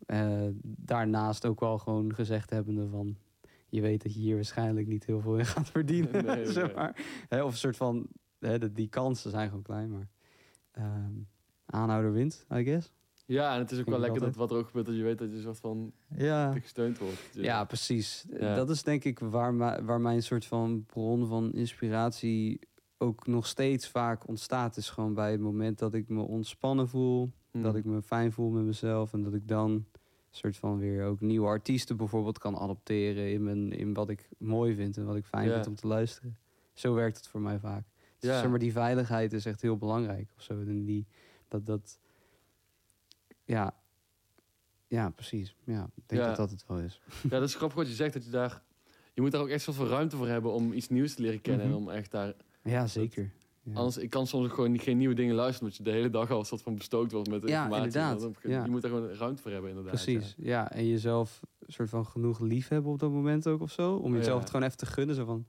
[0.07, 3.17] Eh, daarnaast ook wel gewoon gezegd hebbende van...
[3.71, 6.25] Je weet dat je hier waarschijnlijk niet heel veel in gaat verdienen.
[6.25, 6.97] Nee, zeg maar.
[7.31, 8.07] Of een soort van...
[8.39, 10.09] Hè, de- die kansen zijn gewoon klein, maar...
[10.73, 11.13] ehm,
[11.67, 12.93] aanhouder wint, I guess.
[13.27, 15.03] Ja, en het is ook Vind wel lekker dat wat er ook gebeurt, dat je
[15.03, 17.29] weet dat je soort van Ja, gesteund wordt.
[17.33, 18.25] Ja precies.
[18.39, 18.55] Ja.
[18.55, 22.61] Dat is denk ik waar, waar mijn soort van bron van inspiratie
[22.99, 24.77] ook nog steeds vaak ontstaat.
[24.77, 28.51] Is gewoon bij het moment dat ik me ontspannen voel, dat ik me fijn voel
[28.51, 29.87] met mezelf en dat ik dan
[30.31, 34.75] soort van weer ook nieuwe artiesten bijvoorbeeld kan adopteren in, mijn, in wat ik mooi
[34.75, 35.55] vind en wat ik fijn Ja.
[35.55, 36.39] vind om te luisteren.
[36.73, 37.85] Zo werkt het voor mij vaak.
[38.19, 38.41] Dus Ja.
[38.41, 40.31] zeg maar, die veiligheid is echt heel belangrijk.
[40.37, 40.53] Of zo.
[40.61, 41.07] En die,
[41.49, 41.99] dat, dat,
[43.45, 43.75] ja,
[44.87, 45.57] ja, precies.
[45.65, 46.27] Ja, ik denk Ja.
[46.29, 47.01] dat dat het wel is.
[47.23, 48.63] Ja, dat is grappig wat je zegt, dat je daar...
[49.15, 51.67] Je moet daar ook echt zoveel ruimte voor hebben om iets nieuws te leren kennen.
[51.67, 51.75] Mhm.
[51.77, 52.35] En om echt daar...
[52.63, 53.31] Ja, zeker.
[53.73, 53.77] Ja.
[53.77, 56.31] Anders, ik kan soms ook gewoon geen nieuwe dingen luisteren, omdat je de hele dag
[56.31, 57.85] al soort van bestookt wordt met Ja, informatie.
[58.01, 58.31] inderdaad.
[58.43, 58.65] Ja.
[58.65, 59.93] Je moet daar gewoon ruimte voor hebben, inderdaad.
[60.03, 60.73] Precies, ja.
[60.73, 63.95] En jezelf soort van genoeg lief hebben op dat moment ook of zo.
[63.95, 65.15] Om jezelf het gewoon even te gunnen.
[65.15, 65.47] Zo van,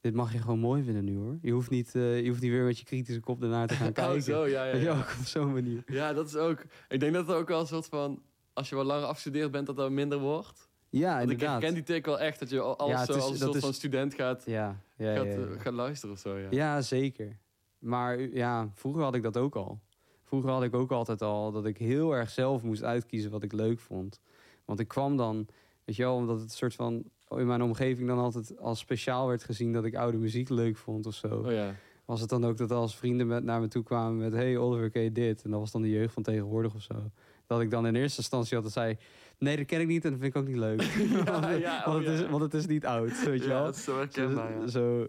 [0.00, 1.38] dit mag je gewoon mooi vinden nu hoor.
[1.42, 3.86] Je hoeft niet, eh, je hoeft niet weer met je kritische kop ernaar te gaan
[3.86, 3.92] Ja.
[4.02, 4.16] kijken.
[4.16, 4.90] Oh, zo, ja, ja.
[4.98, 5.82] Ook op zo'n manier.
[5.86, 6.64] ja, dat is ook...
[6.88, 8.22] Ik denk dat het ook wel een soort van...
[8.52, 10.65] Als je wat langer afgestudeerd bent, dat dat minder wordt.
[10.90, 11.50] Ja, Want ik inderdaad.
[11.60, 13.60] herken die tik wel echt, dat je al- alles Ja, is- als een soort is-
[13.62, 16.36] van student gaat, Ja, ja, gaat, eh, gaat luisteren of zo.
[16.36, 16.46] Ja.
[16.50, 17.38] Ja, zeker.
[17.78, 19.80] Maar ja, vroeger had ik dat ook al.
[20.24, 23.52] Vroeger had ik ook altijd al dat ik heel erg zelf moest uitkiezen wat ik
[23.52, 24.20] leuk vond.
[24.64, 25.46] Want ik kwam dan,
[25.84, 29.44] weet je wel, omdat het soort van in mijn omgeving dan altijd als speciaal werd
[29.44, 31.28] gezien dat ik oude muziek leuk vond of zo.
[31.28, 31.74] Oh ja.
[32.04, 34.32] Was het dan ook dat als vrienden met, naar me toe kwamen met...
[34.32, 35.42] Hey Oliver, ken je dit?
[35.42, 37.10] En dat was dan de jeugd van tegenwoordig of zo.
[37.46, 38.96] Dat ik dan in eerste instantie altijd zei...
[39.38, 40.82] Nee, dat ken ik niet en dat vind ik ook niet leuk.
[41.24, 43.64] want, het- want, het is, want het is niet oud, weet je wel?
[43.64, 45.06] dat is zo Zo, herkenbaar, zo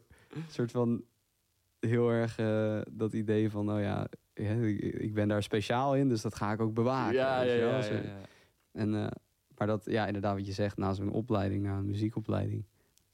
[0.50, 1.04] soort van
[1.80, 6.36] heel erg eh, dat idee van, nou ja, ik, ben daar speciaal in, dus dat
[6.36, 7.14] ga ik ook bewaken.
[7.14, 7.70] Ja, weet ja, je wel?
[7.70, 8.20] ja, Zo- ja, ja.
[8.72, 9.08] En, eh,
[9.58, 12.64] maar dat, ja, inderdaad, wat je zegt, na zo'n opleiding, na een muziekopleiding.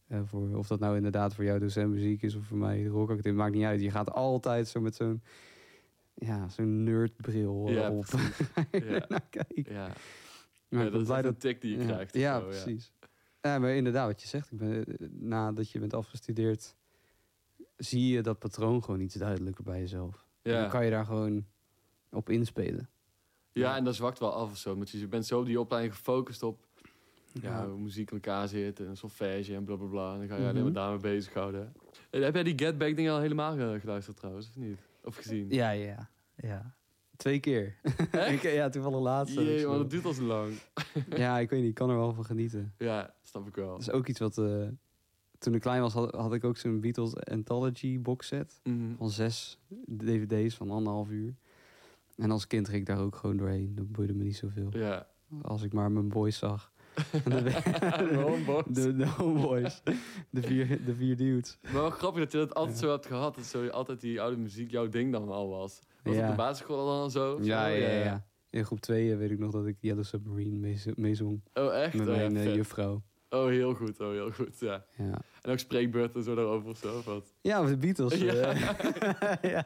[0.08, 3.38] eh, voor, of dat nou inderdaad voor jou docent muziek is of voor mij rockacademie,
[3.38, 3.82] maakt niet uit.
[3.82, 5.22] Je gaat altijd zo met zo'n,
[6.14, 8.06] ja, zo'n nerdbril Ja, op.
[8.72, 9.06] Ja.
[9.08, 9.74] naar kijken.
[9.74, 9.90] Ja.
[10.74, 12.14] Maar Ja, dat is dat een tik die je krijgt.
[12.14, 12.92] Ja, zo, precies.
[13.42, 13.60] Ja.
[13.60, 16.76] maar inderdaad, wat je zegt, ik ben, eh, nadat je bent afgestudeerd,
[17.78, 20.28] zie je dat patroon gewoon iets duidelijker bij jezelf.
[20.42, 20.62] En Ja.
[20.62, 21.46] Dan kan je daar gewoon
[22.12, 22.90] op inspelen.
[23.52, 24.76] ja, en dat zwakt wel af of zo.
[24.76, 26.68] Want je bent zo op die opleiding gefocust op
[27.42, 29.90] ja, hoe muziek in elkaar zit en solfège en blablabla.
[29.90, 30.14] Bla, bla.
[30.14, 30.64] En dan ga je alleen Mhm.
[30.64, 31.74] maar daarmee bezighouden.
[32.10, 34.78] En heb jij die Get Back ding al helemaal ge- geluisterd trouwens, of niet?
[35.04, 35.50] Of gezien?
[35.50, 36.76] ja, ja, ja.
[37.24, 37.76] Twee keer.
[38.12, 38.42] Echt?
[38.60, 39.38] Ja, toevallig laatst.
[39.38, 40.54] ook Jee, maar dat duurt al zo lang.
[41.16, 42.74] Ja, ik weet niet, ik kan er wel van genieten.
[42.78, 43.70] Ja, snap ik wel.
[43.72, 44.38] Dat is ook iets wat...
[44.38, 44.68] eh,
[45.38, 48.60] toen ik klein was, had, had ik ook zo'n Beatles Anthology box set.
[48.64, 48.96] Mhm.
[48.98, 49.60] Van zes
[49.98, 51.34] dvd's van anderhalf uur.
[52.18, 53.76] En als kind ging ik daar ook gewoon doorheen.
[53.76, 54.70] Dat boeide me niet zoveel.
[54.78, 55.08] Ja,
[55.42, 56.72] Als ik maar mijn boys zag.
[57.24, 57.44] De,
[58.10, 58.64] De homeboys.
[58.84, 59.82] de, de homeboys.
[60.30, 61.58] De vier, de vier dudes.
[61.62, 62.86] Maar wel grappig dat je dat altijd Ja.
[62.86, 63.36] zo hebt gehad.
[63.36, 65.80] Dat zo altijd die oude muziek jouw ding dan al was.
[66.04, 66.24] Was Ja.
[66.24, 67.34] op de basisschool dan zo?
[67.34, 67.72] of Ja, zo?
[67.76, 68.26] ja, ja, ja.
[68.50, 71.94] In groep 2 weet ik nog dat ik Yellow Submarine meezong mee zong Oh, echt?
[71.94, 72.56] met oh, ja, mijn eh, vet.
[72.56, 73.04] juffrouw.
[73.30, 74.00] Oh, heel goed.
[74.00, 74.86] Oh, heel goed, ja.
[74.98, 75.22] Ja.
[75.42, 77.34] En ook spreekbeurten zo daarover of zo, of wat?
[77.42, 78.14] ja, over de Beatles.
[78.16, 78.34] Ja.
[78.34, 78.62] eh.
[79.52, 79.66] ja.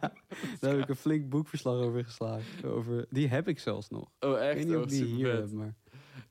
[0.59, 2.69] Daar heb ik een flink boekverslag over geslagen.
[2.71, 4.11] Over, die heb ik zelfs nog.
[4.19, 4.55] Oh, Ik echt?
[4.55, 5.75] weet niet oh, of ik die hier heb, maar...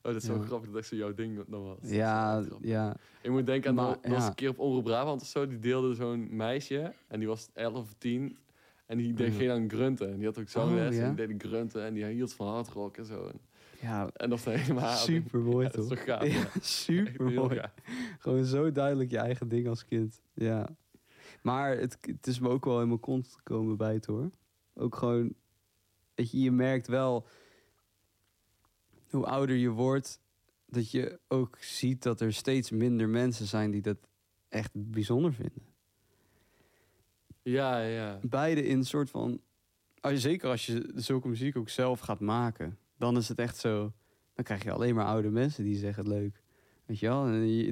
[0.07, 0.43] Oh, dat is zo Ja.
[0.43, 1.81] grappig dat echt zo jouw ding nog was.
[1.81, 2.97] Dat Ja, wel ja.
[3.23, 4.27] Ik moet denken aan, Maar, was ja.
[4.29, 6.93] een keer op Omroep Brabant of zo, die deelde zo'n meisje.
[7.09, 8.37] En die was 11 of 10.
[8.87, 10.11] En die deed geen aan grunten.
[10.11, 11.03] En die had ook zangles Oh, ja?
[11.07, 11.85] en die deed grunten.
[11.85, 13.31] En die hield van hardrock en zo.
[13.81, 14.97] Ja, en dat is helemaal...
[14.97, 16.05] super mooi dat is toch?
[16.05, 17.61] gaaf, Ja, super mooi.
[18.19, 20.21] Gewoon zo duidelijk je eigen ding als kind.
[20.35, 20.69] Ja.
[21.43, 24.31] Maar het, het is me ook wel in mijn kont gekomen bij het hoor.
[24.75, 25.35] Ook gewoon,
[26.15, 27.27] weet je, je merkt wel
[29.11, 30.21] hoe ouder je wordt,
[30.67, 33.99] dat je ook ziet dat er steeds minder mensen zijn die dat
[34.49, 35.63] echt bijzonder vinden.
[37.43, 38.19] Ja, ja.
[38.23, 39.41] Beide in een soort van,
[40.01, 43.57] als je, zeker als je zulke muziek ook zelf gaat maken, dan is het echt
[43.57, 43.93] zo,
[44.35, 46.43] dan krijg je alleen maar oude mensen die zeggen het leuk.
[46.87, 47.25] Weet je wel,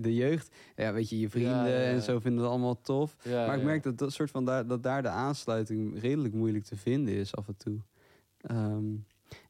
[0.03, 1.85] de jeugd, ja, weet je, je vrienden Ja, ja, ja.
[1.85, 3.17] en zo vinden het allemaal tof.
[3.23, 6.65] ja maar ik merk dat, dat, soort van daar, dat daar de aansluiting redelijk moeilijk
[6.65, 7.79] te vinden is af en toe.
[8.41, 8.85] Ehm,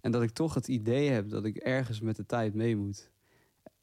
[0.01, 3.11] en dat ik toch het idee heb dat ik ergens met de tijd mee moet.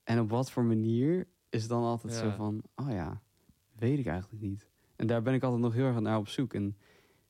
[0.03, 3.21] En op wat voor manier is dan altijd zo van, oh ja,
[3.75, 4.67] weet ik eigenlijk niet.
[4.95, 6.53] En daar ben ik altijd nog heel erg naar op zoek.
[6.53, 6.77] En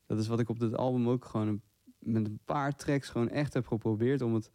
[0.06, 1.62] dat is wat ik op dit album ook gewoon een-
[2.00, 4.52] met een paar tracks gewoon echt heb geprobeerd om het,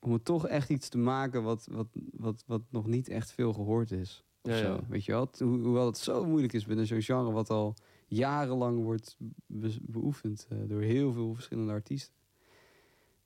[0.00, 3.52] om het toch echt iets te maken wat, wat, wat, wat nog niet echt veel
[3.52, 4.24] gehoord is.
[4.42, 4.64] Of Ja, zo.
[4.74, 4.80] ja.
[4.88, 5.28] Weet je wel?
[5.38, 7.74] Ho- hoewel het zo moeilijk is binnen zo'n genre wat al
[8.06, 12.14] jarenlang wordt be- beoefend eh, door heel veel verschillende artiesten.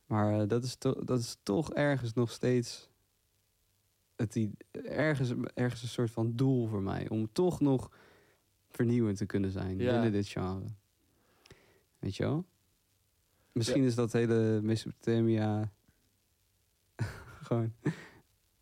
[0.09, 2.88] Maar eh, dat, is to- dat is toch ergens nog steeds
[4.16, 4.53] het, i-
[4.85, 7.09] ergens, ergens een soort van doel voor mij.
[7.09, 7.90] Om toch nog
[8.71, 9.92] vernieuwend te kunnen zijn Ja.
[9.92, 10.66] binnen dit genre.
[11.99, 12.44] Weet je wel?
[13.53, 15.73] Misschien is dat hele Mesopotamia
[17.47, 17.73] gewoon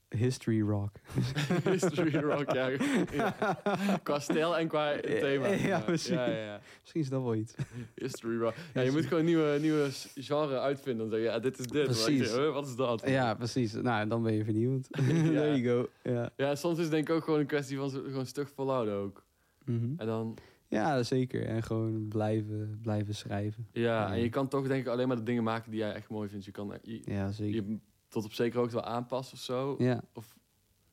[0.09, 0.91] history rock.
[1.73, 2.69] History rock, ja.
[3.13, 3.37] ja.
[4.03, 5.47] Qua stijl en qua thema.
[5.49, 6.09] Ja, precies.
[6.09, 6.61] Ja, ja, ja.
[6.81, 7.55] Misschien is dat wel iets.
[7.95, 8.55] History rock.
[8.75, 11.11] Ja, je moet gewoon nieuwe, nieuwe genre uitvinden.
[11.11, 11.85] Dan zeg je, ja, dit is dit.
[11.85, 12.35] Precies.
[12.35, 13.03] wat is dat?
[13.09, 13.73] Ja, precies.
[13.73, 14.89] Nou, dan ben je vernieuwend.
[14.93, 15.89] There you go.
[16.11, 16.31] Ja.
[16.37, 19.25] Ja, soms is het denk ik ook gewoon een kwestie van gewoon stug volhouden ook.
[19.65, 19.93] Mhm.
[19.97, 20.37] En dan,
[20.69, 21.47] ja, zeker.
[21.47, 23.67] En gewoon blijven, blijven schrijven.
[23.73, 24.15] ja, Ja.
[24.15, 26.29] en je kan toch denk ik alleen maar de dingen maken die jij echt mooi
[26.29, 26.45] vindt.
[26.45, 27.55] Je kan je, Ja, zeker.
[27.55, 27.77] je
[28.09, 29.75] tot op zekere hoogte wel aanpassen of zo.
[29.79, 30.37] Ja, Of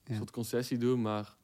[0.03, 1.35] een soort concessie doen, maar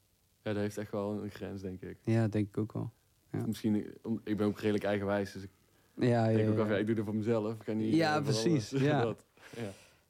[0.43, 1.97] ja, dat heeft echt wel een grens, denk ik.
[2.03, 2.91] ja, denk ik ook wel.
[3.31, 3.45] Ja.
[3.45, 5.49] Misschien, om- ik ben ook redelijk eigenwijs, dus ik
[5.95, 7.53] Ja, ja, denk ook af, ik doe het voor mezelf.
[7.53, 8.83] Ik ga niet Ja, eh, precies, alles.
[8.83, 9.15] ja.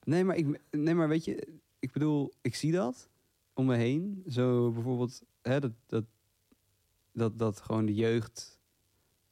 [0.03, 1.47] Nee, maar, ik, nee, maar weet je,
[1.79, 3.09] ik bedoel, ik zie dat
[3.53, 4.23] om me heen.
[4.27, 6.05] Zo bijvoorbeeld, hè, dat, dat,
[7.11, 8.59] dat, dat gewoon de jeugd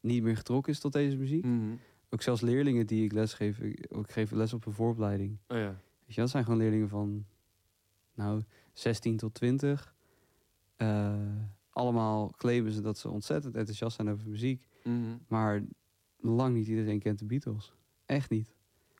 [0.00, 1.44] niet meer getrokken is tot deze muziek.
[1.44, 1.74] Mhm.
[2.10, 5.38] Ook zelfs leerlingen die ik les geef, ik, ik geef les op een vooropleiding.
[5.48, 5.80] Oh ja.
[6.08, 7.26] Weet je, dat zijn gewoon leerlingen van,
[8.14, 8.42] nou,
[8.72, 9.94] 16 tot 20.
[10.76, 11.14] Eh,
[11.70, 14.66] allemaal claimen ze dat ze ontzettend enthousiast zijn over muziek.
[14.84, 14.96] Mhm.
[15.28, 15.62] Maar
[16.20, 17.72] lang niet iedereen kent de Beatles.
[18.06, 18.52] Echt niet.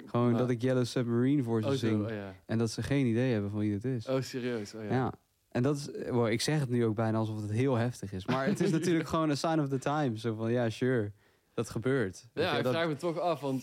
[0.04, 2.04] Gewoon Maar- dat ik Yellow Submarine voor ze Oh, zing.
[2.04, 2.34] oh ja.
[2.46, 4.06] En dat ze geen idee hebben van wie dit is.
[4.06, 4.74] Oh, serieus?
[4.74, 4.90] Oh, ja.
[4.90, 5.12] ja.
[5.48, 8.12] En dat is, eh, wow, ik zeg het nu ook bijna alsof het heel heftig
[8.12, 8.26] is.
[8.26, 10.20] Maar het is natuurlijk gewoon een sign of the times.
[10.20, 11.12] Zo van, ja, sure,
[11.54, 12.28] dat gebeurt.
[12.34, 13.62] Ja, ik dat- vraag me toch af, want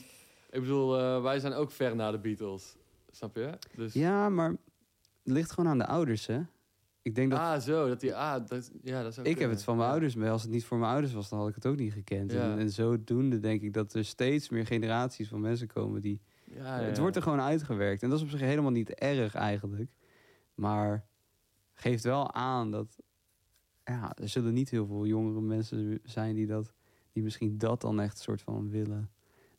[0.50, 2.76] ik bedoel, eh, wij zijn ook ver na de Beatles.
[3.15, 3.49] Snap je?
[3.75, 4.60] Dus, ja, maar het
[5.23, 6.41] ligt gewoon aan de ouders, hè.
[7.01, 7.39] Ik denk dat...
[7.39, 9.93] Ah, zo, dat die, ah, dat, ja, dat zou ik heb het van mijn Ja.
[9.93, 10.30] ouders mee.
[10.30, 12.32] Als het niet voor mijn ouders was, dan had ik het ook niet gekend.
[12.32, 12.51] Ja.
[12.51, 16.21] En, en zodoende denk ik dat er steeds meer generaties van mensen komen die...
[16.43, 18.04] Ja, ja, Het wordt er gewoon uitgewerkt.
[18.04, 19.91] En dat is op zich helemaal niet erg eigenlijk.
[20.56, 21.06] Maar
[21.73, 22.97] geeft wel aan dat...
[23.84, 26.73] Ja, er zullen niet heel veel jongere mensen zijn die, dat,
[27.12, 29.12] die misschien dat dan echt soort van willen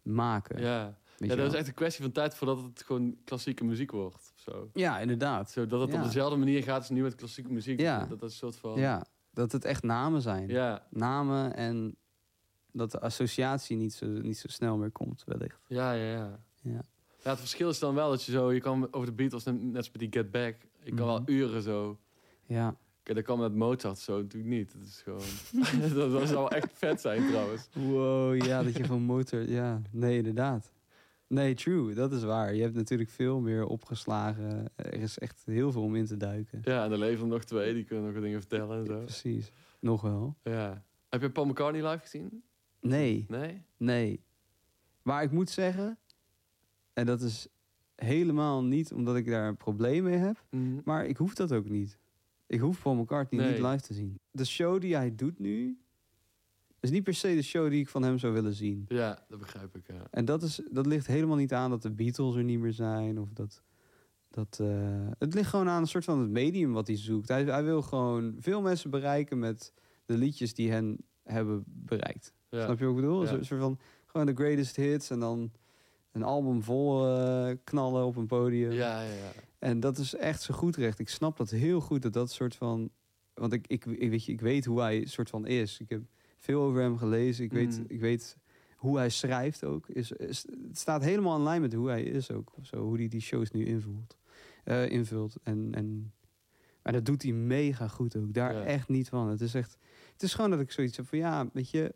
[0.02, 0.60] maken.
[0.60, 1.55] Ja, ja dat is wel?
[1.55, 4.33] echt een kwestie van tijd voordat het gewoon klassieke muziek wordt.
[4.35, 4.70] Zo.
[4.74, 5.50] Ja, inderdaad.
[5.50, 5.96] Zodat het Ja.
[5.98, 7.81] op dezelfde manier gaat als nu met klassieke muziek.
[7.81, 7.98] Ja.
[7.98, 8.79] Dat dat een soort van...
[8.79, 10.48] Ja, dat het echt namen zijn.
[10.48, 11.96] Ja, Namen en
[12.72, 15.61] dat de associatie niet zo, niet zo snel meer komt, wellicht.
[15.68, 16.12] ja, ja.
[16.12, 16.38] ja.
[16.62, 16.85] Ja.
[17.22, 19.62] Ja, het verschil is dan wel dat je zo, je kan over de Beatles, net
[19.62, 21.31] net als met die Get Back, ik kan wel Mhm.
[21.31, 21.98] uren zo.
[22.46, 22.76] Ja.
[23.02, 24.72] Kijk, dat kan met Mozart zo natuurlijk niet.
[24.72, 25.22] Het is gewoon,
[25.94, 27.68] dat, dat zou wel echt vet zijn trouwens.
[27.72, 29.48] Wow, ja, dat je van motor...
[29.48, 30.70] Ja, nee, inderdaad.
[31.28, 32.54] Nee, true, dat is waar.
[32.54, 34.68] Je hebt natuurlijk veel meer opgeslagen.
[34.76, 36.60] Er is echt heel veel om in te duiken.
[36.64, 38.98] Ja, en er leven nog twee, die kunnen nog wat dingen vertellen en zo.
[39.00, 39.52] Precies.
[39.80, 40.36] Nog wel.
[40.42, 40.84] Ja.
[41.08, 42.42] Heb je Paul McCartney live gezien?
[42.80, 43.62] Nee, Nee?
[43.76, 44.22] nee.
[45.02, 45.98] Maar ik moet zeggen...
[46.92, 47.48] En dat is
[47.96, 50.44] helemaal niet omdat ik daar een probleem mee heb.
[50.50, 50.80] Mhm.
[50.84, 51.98] Maar ik hoef dat ook niet.
[52.46, 53.50] Ik hoef Paul McCartney Nee.
[53.52, 54.18] niet live te zien.
[54.30, 55.78] De show die hij doet nu...
[56.87, 58.85] is niet per se de show die ik van hem zou willen zien.
[58.88, 60.07] Ja, dat begrijp ik, ja.
[60.11, 63.20] En dat, is, dat ligt helemaal niet aan dat de Beatles er niet meer zijn.
[63.20, 63.62] Of dat,
[64.31, 64.68] dat, eh,
[65.18, 67.29] het ligt gewoon aan een soort van het medium wat hij zoekt.
[67.29, 69.72] Hij, hij wil gewoon veel mensen bereiken met
[70.05, 72.33] de liedjes die hen hebben bereikt.
[72.51, 72.64] ja.
[72.64, 73.25] Snap je wat ik bedoel?
[73.25, 73.33] Ja.
[73.33, 75.53] Een soort van gewoon de greatest hits en dan
[76.12, 78.72] een album vol eh, knallen op een podium.
[78.72, 79.33] Ja, ja, ja.
[79.59, 80.99] En dat is echt zo goed recht.
[80.99, 82.90] Ik snap dat heel goed dat dat soort van.
[83.35, 85.81] Want ik, ik, ik, weet, je, ik weet hoe hij soort van is.
[85.81, 86.03] Ik heb
[86.46, 87.44] veel over hem gelezen.
[87.44, 87.85] Ik weet, Mm.
[87.88, 88.37] ik weet
[88.76, 89.88] hoe hij schrijft ook.
[89.88, 92.52] Is, is, het staat helemaal in lijn met hoe hij is ook.
[92.62, 94.16] Zo, hoe hij die shows nu invult.
[94.64, 95.37] eh, invult.
[95.42, 96.12] En, en,
[96.82, 98.32] maar dat doet hij mega goed ook.
[98.35, 98.62] Daar Ja.
[98.64, 99.28] echt niet van.
[99.28, 99.78] Het is echt.
[100.12, 101.94] Het is gewoon dat ik zoiets heb van ja, weet je.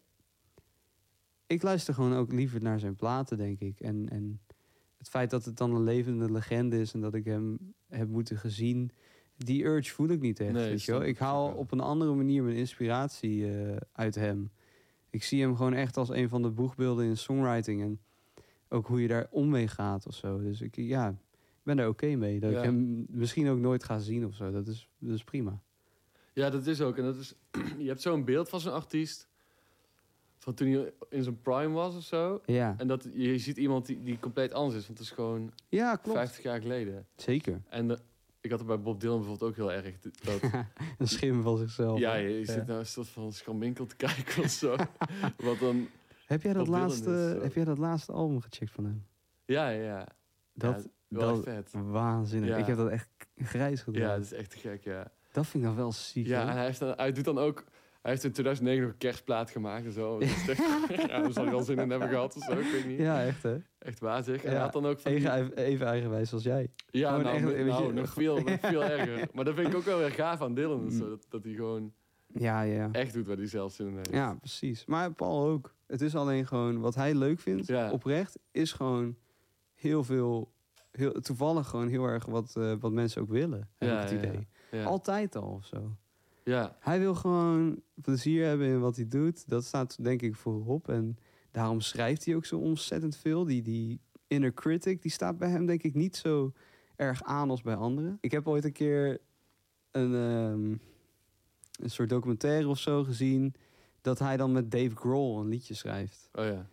[1.47, 3.81] Ik luister gewoon ook liever naar zijn platen, denk ik.
[3.81, 4.41] En, en
[4.99, 8.37] het feit dat het dan een levende legende is en dat ik hem heb moeten
[8.39, 8.91] gezien,
[9.45, 10.53] die urge voel ik niet echt.
[10.53, 11.03] Nee, weet je wel?
[11.05, 11.57] Ik haal wel.
[11.57, 14.51] op een andere manier mijn inspiratie eh, uit hem.
[15.11, 18.01] Ik zie hem gewoon echt als een van de boegbeelden in songwriting en
[18.69, 20.41] ook hoe je daar om mee gaat of zo.
[20.43, 21.17] Dus ik ja, ik
[21.63, 22.41] ben daar oké mee.
[22.41, 22.59] Dat Ja.
[22.59, 24.51] ik hem misschien ook nooit ga zien of zo.
[24.51, 25.61] Dat is, dat is prima.
[26.33, 26.97] Ja, dat is ook.
[26.99, 27.35] En dat is,
[27.79, 29.29] je hebt zo'n beeld van zo'n artiest.
[30.39, 32.41] Van toen hij in zijn prime was of zo.
[32.47, 34.87] Ja, En dat je ziet iemand die, die compleet anders is.
[34.87, 36.19] Want het is gewoon ja klopt.
[36.19, 37.07] 50 jaar geleden.
[37.17, 37.63] Zeker.
[37.69, 37.97] En eh,
[38.41, 40.01] ik had er bij Bob Dylan bijvoorbeeld ook heel erg.
[40.01, 40.41] Dat,
[40.99, 41.99] een schim van zichzelf.
[41.99, 44.77] ja, je, zit nou een soort van scharminkel te kijken of zo.
[45.37, 45.89] Wat dan...
[46.27, 47.43] Heb jij dat, Bob laatste, is zo.
[47.43, 49.07] heb jij dat laatste album gecheckt van hem?
[49.45, 50.07] Ja, ja.
[50.53, 51.71] Dat, ja, wel dat vet.
[51.73, 52.49] waanzinnig.
[52.49, 52.57] Ja.
[52.57, 54.03] Ik heb dat echt grijs gedaan.
[54.03, 55.13] Ja, dat is echt gek, ja.
[55.33, 56.27] Dat vind ik dan wel ziek.
[56.27, 57.65] Ja, en hij, heeft dan, hij doet dan ook...
[58.03, 60.19] Hij heeft in 2009 nog een kerstplaat gemaakt en zo.
[60.19, 60.47] Echt,
[60.97, 62.99] ja, daar zal hij wel zin in hebben gehad of zo, ik weet niet.
[62.99, 63.57] ja, echt hè.
[63.79, 64.37] Echt wazig.
[64.45, 66.69] En Ja, hij had dan ook van die- Even, even eigenwijs als jij.
[66.91, 69.29] Ja, Gewoon nou, echt, nou, nog, veel, nog veel erger.
[69.33, 70.91] Maar dat vind ik ook wel weer gaaf aan Dylan.
[70.91, 71.93] Zo, dat, dat hij gewoon
[72.27, 72.89] Ja, ja.
[72.93, 74.11] echt doet waar hij zelf zin in heeft.
[74.11, 74.85] Ja, precies.
[74.87, 75.75] Maar Paul ook.
[75.87, 77.91] Het is alleen gewoon wat hij leuk vindt, Ja.
[77.93, 79.17] oprecht, is gewoon
[79.75, 80.53] heel veel,
[80.91, 83.69] heel, toevallig gewoon heel erg wat, eh, wat mensen ook willen.
[83.79, 84.49] Heb Ja, ik het ja, idee.
[84.71, 84.85] Ja.
[84.85, 85.97] Altijd al of zo.
[86.45, 86.77] Ja.
[86.81, 89.49] Hij wil gewoon plezier hebben in wat hij doet.
[89.49, 90.89] Dat staat denk ik voorop.
[90.89, 91.19] En
[91.51, 93.45] daarom schrijft hij ook zo ontzettend veel.
[93.45, 96.53] Die, die inner critic, die staat bij hem denk ik niet zo
[96.97, 98.19] erg aan als bij anderen.
[98.21, 99.21] Ik heb ooit een keer
[99.91, 100.77] een, ehm,
[101.85, 103.55] een soort documentaire of zo gezien...
[104.01, 106.29] dat hij dan met Dave Grohl een liedje schrijft.
[106.33, 106.71] Oh ja.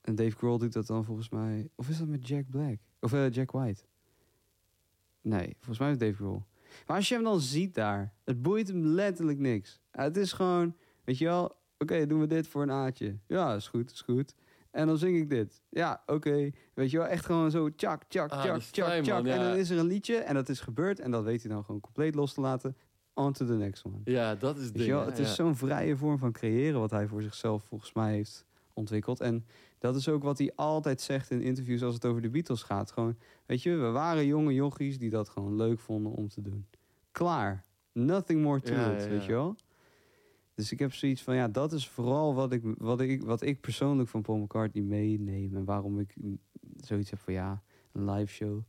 [0.00, 1.68] En Dave Grohl doet dat dan volgens mij...
[1.74, 2.78] Of is dat met Jack Black?
[3.00, 3.84] Of eh, Jack White?
[5.20, 6.42] Nee, volgens mij met Dave Grohl.
[6.86, 9.80] Maar als je hem dan ziet daar, het boeit hem letterlijk niks.
[9.90, 13.18] Het is gewoon, weet je wel, oké, doen we dit voor een aatje.
[13.26, 14.34] Ja, is goed, is goed.
[14.70, 15.62] En dan zing ik dit.
[15.68, 16.50] Ja, oké.
[16.74, 19.22] Weet je wel, echt gewoon zo tjak, tjak, Ah, tjak, tjak, fijn, tjak.
[19.22, 19.48] man, En ja.
[19.48, 21.00] dan is er een liedje en dat is gebeurd.
[21.00, 22.76] En dat weet hij dan gewoon compleet los te laten.
[23.14, 23.96] On to the next one.
[24.04, 24.90] Ja, dat is het ding.
[24.90, 25.34] wel, het is ja.
[25.34, 29.20] zo'n vrije vorm van creëren wat hij voor zichzelf volgens mij heeft ontwikkeld.
[29.20, 29.46] En
[29.78, 32.90] dat is ook wat hij altijd zegt in interviews als het over de Beatles gaat.
[32.90, 36.66] Gewoon, weet je, we waren jonge jochies die dat gewoon leuk vonden om te doen.
[37.12, 37.64] Klaar.
[37.92, 39.56] Nothing more to Ja, it, ja, weet je wel?
[40.54, 43.60] Dus ik heb zoiets van, ja, dat is vooral wat ik, wat ik, wat ik
[43.60, 45.56] persoonlijk van Paul McCartney meeneem.
[45.56, 46.14] En waarom ik
[46.76, 48.62] zoiets heb van, ja, een live show.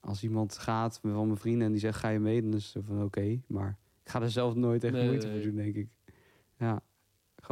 [0.00, 2.42] Als iemand gaat van mijn vrienden en die zegt, ga je mee?
[2.42, 5.34] Dan is het van, oké, maar ik ga er zelf nooit echt Nee, moeite nee.
[5.34, 5.88] voor doen, denk ik.
[6.58, 6.82] Ja,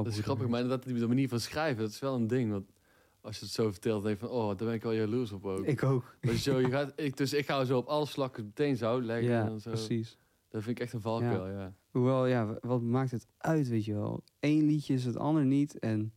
[0.05, 2.51] Dat is grappig, maar dat de manier van schrijven, dat is wel een ding.
[2.51, 2.73] Want
[3.21, 5.45] als je het zo vertelt, denk je van, oh, daar ben ik wel jaloers op
[5.45, 5.65] ook.
[5.67, 6.17] Ik ook.
[6.21, 9.29] Je zo, je gaat, ik, dus ik ga zo op alle vlakken meteen zout leggen.
[9.31, 9.71] Ja, en zo.
[9.71, 10.19] precies.
[10.49, 11.75] Dat vind ik echt een valkuil, ja.
[11.91, 14.23] Hoewel, ja, wat maakt het uit, weet je wel?
[14.41, 15.79] Eén liedje is het ander niet.
[15.79, 16.15] En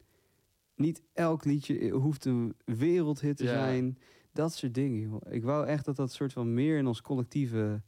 [0.76, 3.50] niet elk liedje hoeft een wereldhit te Ja.
[3.50, 3.98] zijn.
[4.34, 5.22] Dat soort dingen, joh.
[5.34, 7.82] Ik wou echt dat dat soort van meer in ons collectieve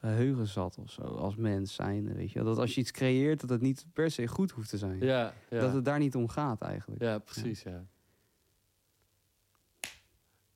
[0.00, 1.02] geheugen zat of zo.
[1.02, 2.42] Als mens zijn, weet je.
[2.42, 4.98] Dat als je iets creëert, dat het niet per se goed hoeft te zijn.
[5.00, 5.60] Ja, ja.
[5.60, 7.02] Dat het daar niet om gaat, eigenlijk.
[7.02, 7.84] ja precies, ja.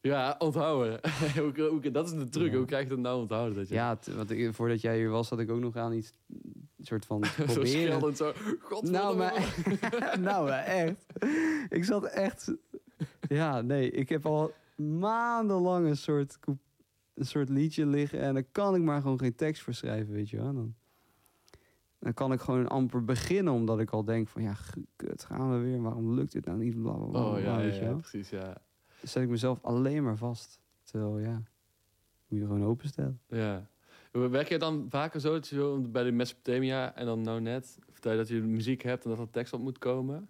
[0.01, 1.01] Ja, onthouden.
[1.37, 2.51] Hoe- hoe- dat is de truc.
[2.51, 2.57] Ja.
[2.57, 3.57] Hoe krijg je dat nou onthouden?
[3.57, 6.13] Dat je Ja, want ik- voordat jij hier was, had ik ook nog aan iets...
[6.81, 8.17] Soort van zo proberen.
[8.17, 8.33] zo.
[8.61, 8.91] Godverdomme.
[8.91, 9.55] Nou, maar,
[10.21, 11.07] nou, maar echt.
[11.69, 12.53] Ik zat echt.
[13.29, 16.39] Ja, nee, ik heb al maandenlang een soort,
[17.14, 18.20] een soort liedje liggen.
[18.20, 20.53] En dan kan ik maar gewoon geen tekst voor schrijven, weet je wel.
[20.55, 20.74] Dan,
[21.98, 24.55] dan kan ik gewoon amper beginnen, omdat ik al denk van ja,
[24.96, 25.83] kut, gaan we weer.
[25.83, 26.83] Waarom lukt dit nou niet?
[26.83, 28.44] Bla, bla, bla, Oh ja, weet je ja, precies, ja.
[28.44, 30.61] Dan zet ik mezelf alleen maar vast.
[30.83, 31.42] Terwijl ja,
[32.29, 33.20] moet je gewoon openstellen.
[33.29, 33.68] ja.
[34.12, 38.11] Werk je dan vaker zo, dat je bij de Mesopotamia en dan nou net vertel
[38.11, 40.29] je dat je muziek hebt en dat er tekst op moet komen?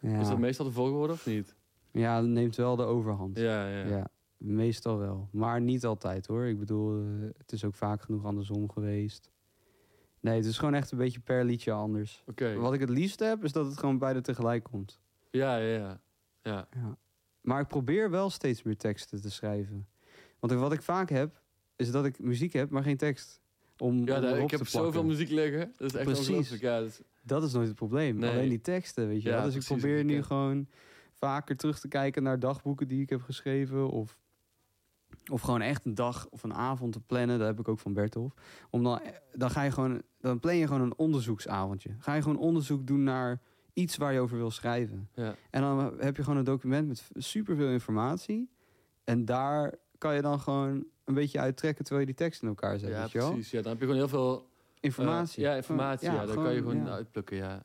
[0.00, 1.54] Ja, Is dat meestal de volgorde of niet?
[1.90, 3.38] ja dat neemt wel de overhand.
[3.38, 3.84] Ja, ja.
[3.86, 4.08] Ja.
[4.36, 5.28] Meestal wel.
[5.32, 6.44] Maar niet altijd hoor.
[6.46, 7.06] Ik bedoel, eh,
[7.38, 9.30] het is ook vaak genoeg andersom geweest.
[10.20, 12.22] Nee, het is gewoon echt een beetje per liedje anders.
[12.26, 12.54] Oké.
[12.54, 15.00] Wat ik het liefst heb, is dat het gewoon beide tegelijk komt.
[15.30, 16.00] Ja, ja, ja.
[16.42, 16.96] Ja, Ja.
[17.40, 19.86] Maar ik probeer wel steeds meer teksten te schrijven.
[20.38, 21.40] Want wat ik vaak heb,
[21.76, 23.40] is dat ik muziek heb, maar geen tekst.
[23.78, 25.72] Om, ja om ik heb zoveel muziek liggen.
[25.76, 26.58] Dat is echt Precies.
[26.60, 28.16] Ja, dat is- Dat is nooit het probleem.
[28.16, 28.30] Nee.
[28.30, 29.44] Alleen die teksten, weet je Ja, wel.
[29.44, 30.68] Dus ik probeer nu gewoon
[31.12, 33.90] vaker terug te kijken naar dagboeken die ik heb geschreven.
[33.90, 34.18] Of,
[35.32, 37.38] of gewoon echt een dag of een avond te plannen.
[37.38, 38.32] Dat heb ik ook van Bertolf.
[38.70, 39.00] Om dan,
[39.32, 41.90] dan ga je gewoon, dan plan je gewoon een onderzoeksavondje.
[41.98, 43.40] Ga je gewoon onderzoek doen naar
[43.72, 45.08] iets waar je over wil schrijven.
[45.14, 45.34] ja.
[45.50, 48.50] En dan heb je gewoon een document met superveel informatie.
[49.04, 52.78] En daar kan je dan gewoon een beetje uittrekken terwijl je die tekst in elkaar
[52.78, 52.90] zet.
[52.90, 53.30] ja weet je wel?
[53.32, 53.50] precies.
[53.50, 54.36] Ja, dan heb je gewoon heel veel...
[54.36, 54.44] eh,
[54.80, 55.42] Informatie.
[55.42, 56.08] ja, informatie.
[56.08, 57.62] Gewoon- Ja, daar kan je gewoon uitplukken, ja.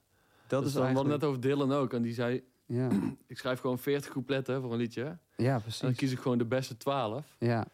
[0.48, 1.22] Dat Dus is dan, we hadden eigenlijk...
[1.22, 1.24] net
[1.56, 1.94] over Dylan ook.
[1.94, 2.90] En die zei, Ja,
[3.28, 5.04] ik schrijf gewoon 40 coupletten voor een liedje.
[5.04, 5.96] En ja dan precies.
[5.98, 7.36] kies ik gewoon de beste 12.
[7.40, 7.66] Ja.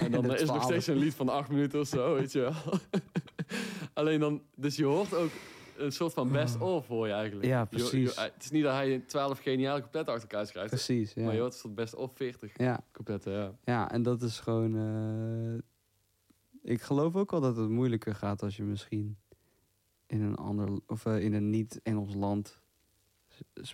[0.00, 0.62] En dan De is nog 12.
[0.64, 2.52] steeds een lied van 8 minuten of zo, weet je wel.
[3.94, 5.30] Alleen dan, dus je hoort ook
[5.76, 7.46] een soort van best of voor je eigenlijk.
[7.46, 8.14] Ja, precies.
[8.14, 10.68] je- het is niet dat hij 12 geniale coupletten achter elkaar schrijft.
[10.70, 11.24] Precies, ja.
[11.24, 13.52] Maar je hoort soort best of 40 Ja, coupletten, ja.
[13.64, 14.76] ja, en dat is gewoon...
[14.76, 19.16] eh, ik geloof ook wel dat het moeilijker gaat als je misschien
[20.06, 20.68] in een ander...
[20.86, 22.60] of eh, in een niet-Engels land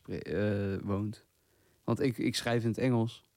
[0.07, 1.25] eh, woont.
[1.85, 3.29] Want ik, ik schrijf in het Engels.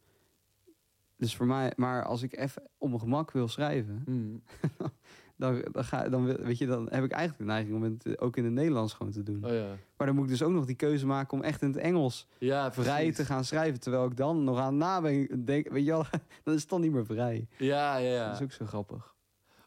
[1.17, 1.73] Dus voor mij...
[1.75, 4.01] Maar als ik even op mijn gemak wil schrijven...
[4.05, 4.43] Hmm.
[5.35, 8.37] dan, dan, ga, dan, weet je, dan heb ik eigenlijk de neiging om het ook
[8.37, 9.45] in het Nederlands gewoon te doen.
[9.45, 9.75] Oh ja.
[9.97, 12.27] Maar dan moet ik dus ook nog die keuze maken om echt in het Engels
[12.37, 13.79] Ja, vrij te gaan schrijven.
[13.79, 16.05] Terwijl ik dan nog aan na ben, denk, weet je wel,
[16.43, 17.47] dan is het dan niet meer vrij.
[17.57, 18.25] Ja, ja, ja.
[18.25, 19.12] Dat is ook zo grappig.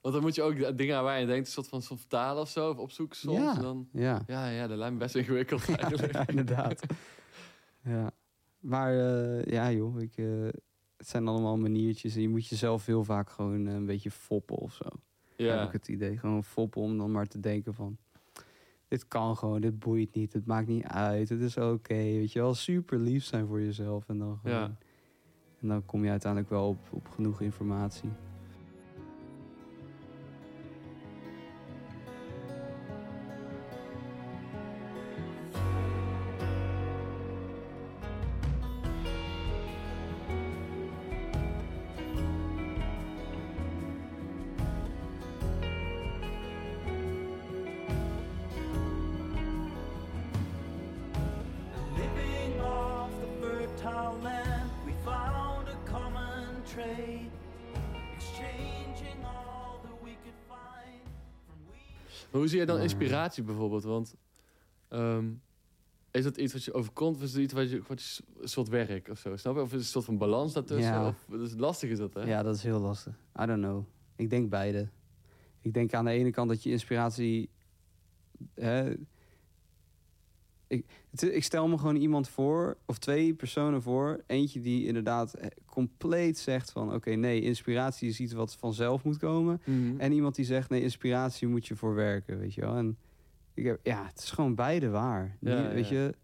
[0.06, 2.42] Want dan moet je ook dingen aan waar je denkt, een soort van soort vertalen
[2.42, 3.38] of zo, of opzoeken soms.
[3.38, 3.56] Ja.
[3.56, 6.12] En dan, Ja, ja, ja, dat lijkt me best ingewikkeld eigenlijk.
[6.12, 6.80] ja inderdaad.
[7.82, 8.12] ja.
[8.60, 10.26] Maar eh, ja joh, ik, eh,
[10.96, 12.14] het zijn allemaal maniertjes.
[12.14, 14.84] En je moet jezelf heel vaak gewoon eh, een beetje foppen of zo.
[14.84, 16.18] Heb Ja, ik het idee.
[16.18, 17.96] Gewoon foppen om dan maar te denken van...
[18.88, 21.94] Dit kan gewoon, dit boeit niet, het maakt niet uit, het is oké.
[21.94, 24.08] weet je wel, super lief zijn voor jezelf.
[24.08, 24.76] En dan, gewoon, Ja.
[25.60, 28.10] en dan kom je uiteindelijk wel op, op genoeg informatie.
[62.46, 63.84] Hoe zie je dan inspiratie bijvoorbeeld?
[63.84, 64.14] Want
[64.88, 65.32] ehm,
[66.10, 68.48] is dat iets wat je overkomt of is het iets wat je, wat je een
[68.48, 69.36] soort werk of zo?
[69.36, 69.60] Snap je?
[69.60, 70.92] Of is het een soort van balans daartussen?
[70.92, 71.08] Ja.
[71.08, 72.22] Of, dat is lastig is dat, hè?
[72.22, 73.14] Ja, dat is heel lastig.
[73.40, 73.84] I don't know.
[74.16, 74.88] Ik denk beide.
[75.60, 77.50] Ik denk aan de ene kant dat je inspiratie.
[78.54, 78.94] Hè,
[80.66, 84.20] ik, stel me gewoon iemand voor, of twee personen voor.
[84.26, 86.94] Eentje die inderdaad eh, compleet zegt van...
[86.94, 89.60] oké, nee, inspiratie is iets wat vanzelf moet komen.
[89.64, 90.00] Mhm.
[90.00, 92.76] En iemand die zegt, nee, inspiratie moet je voor werken, weet je wel.
[92.76, 92.96] En
[93.54, 95.36] ik heb, ja, het is gewoon beide waar.
[95.40, 95.96] Ja, weet ja.
[95.96, 96.14] je,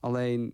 [0.00, 0.52] alleen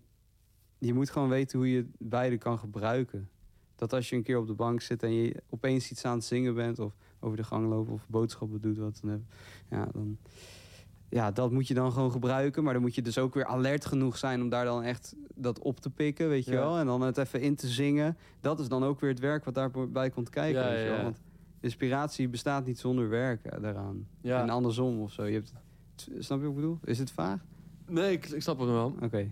[0.77, 3.29] je moet gewoon weten hoe je beide kan gebruiken.
[3.75, 6.25] Dat als je een keer op de bank zit en je opeens iets aan het
[6.25, 6.79] zingen bent...
[6.79, 9.21] of over de gang loopt of boodschappen doet, wat dan heb,
[9.69, 10.17] ja, dan...
[11.09, 12.63] Ja, dat moet je dan gewoon gebruiken.
[12.63, 15.59] Maar dan moet je dus ook weer alert genoeg zijn om daar dan echt dat
[15.59, 16.57] op te pikken, weet je Ja.
[16.59, 16.77] wel.
[16.77, 18.17] En dan het even in te zingen.
[18.41, 21.03] Dat is dan ook weer het werk wat daarbij komt kijken, Ja, weet je wel.
[21.03, 21.21] Want
[21.59, 24.07] inspiratie bestaat niet zonder werken daaraan.
[24.21, 24.41] Ja.
[24.41, 25.23] En andersom of zo.
[25.25, 25.53] Je hebt,
[26.19, 26.79] snap je wat ik bedoel?
[26.83, 27.45] Is het vaag?
[27.87, 28.95] Nee, ik, ik snap het wel.
[29.01, 29.31] Oké.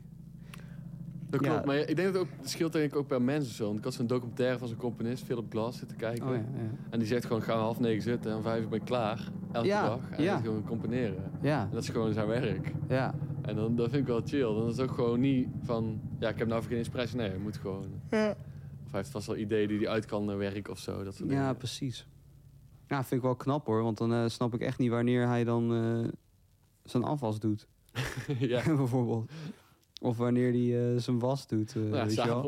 [1.30, 1.50] Dat Ja.
[1.52, 1.66] klopt.
[1.66, 3.66] Maar ik denk dat het ook, het scheelt denk ik ook per mens of zo.
[3.66, 6.28] Want ik had zo'n documentaire van zo'n componist, Philip Glass, zitten kijken.
[6.28, 6.70] Oh ja, ja.
[6.90, 9.32] En die zegt gewoon, ga half negen zitten en vijf uur ben ik klaar.
[9.52, 10.00] Elke Ja, dag.
[10.12, 10.34] En ja.
[10.34, 11.32] gaat gewoon componeren.
[11.42, 12.72] Ja, En dat is gewoon zijn werk.
[12.90, 13.14] ja.
[13.42, 14.42] En dan, dat vind ik wel chill.
[14.54, 17.18] Dan is het ook gewoon niet van, ja, ik heb nou geen inspiratie.
[17.18, 17.86] Nee, je moet gewoon.
[18.86, 21.04] Of hij heeft vast wel ideeën die hij uit kan naar werk of zo.
[21.04, 21.58] Dat soort Ja, dingen.
[21.58, 22.08] precies.
[22.88, 23.84] Ja, vind ik wel knap hoor.
[23.84, 26.10] Want dan eh, snap ik echt niet wanneer hij dan eh,
[26.84, 27.68] zijn afwas doet.
[28.40, 28.62] ja.
[28.76, 29.32] bijvoorbeeld.
[30.02, 31.76] Of wanneer hij eh, zijn was doet.
[31.76, 32.42] eh, Ja, weet je wel.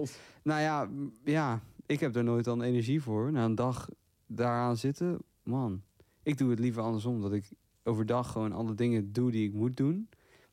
[0.43, 0.89] Nou ja,
[1.23, 3.31] ja, ik heb er nooit dan energie voor.
[3.31, 3.89] Na een dag
[4.27, 5.81] daaraan zitten, man.
[6.23, 7.21] Ik doe het liever andersom.
[7.21, 7.49] Dat ik
[7.83, 10.09] overdag gewoon alle dingen doe die ik moet doen.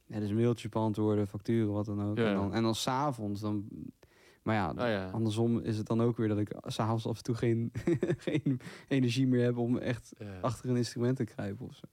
[0.07, 2.17] Ja, dus mailtjes beantwoorden, facturen, wat dan ook.
[2.19, 2.27] Ja.
[2.29, 3.69] En dan, en dan s'avonds dan...
[4.43, 5.11] Maar ja, Ah, ja.
[5.11, 7.73] andersom is het dan ook weer dat ik s'avonds af en toe geen,
[8.27, 11.87] geen energie meer heb om echt achter een instrument te kruipen of zo.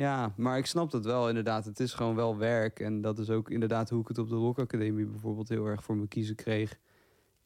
[0.00, 1.64] Ja, maar ik snap dat wel inderdaad.
[1.64, 2.80] Het is gewoon wel werk.
[2.80, 5.84] En dat is ook inderdaad hoe ik het op de Rock Academie bijvoorbeeld heel erg
[5.84, 6.78] voor me kiezen kreeg.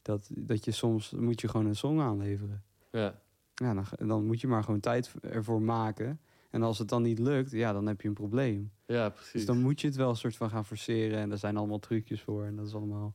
[0.02, 2.64] Dat, dat je soms moet je gewoon een song aanleveren.
[2.90, 3.20] Ja.
[3.54, 6.20] Ja, dan, dan moet je maar gewoon tijd ervoor maken.
[6.50, 8.72] En als het dan niet lukt, ja, dan heb je een probleem.
[8.86, 9.32] ja, precies.
[9.32, 11.18] Dus dan moet je het wel een soort van gaan forceren.
[11.18, 12.44] En daar zijn allemaal trucjes voor.
[12.44, 13.14] En dat is allemaal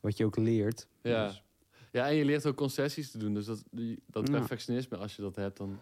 [0.00, 0.86] wat je ook leert.
[1.02, 1.26] Ja.
[1.26, 1.44] Dus,
[1.90, 3.34] Ja, en je leert ook concessies te doen.
[3.34, 3.64] Dus dat,
[4.06, 5.80] dat perfectionisme, als je dat hebt, dan...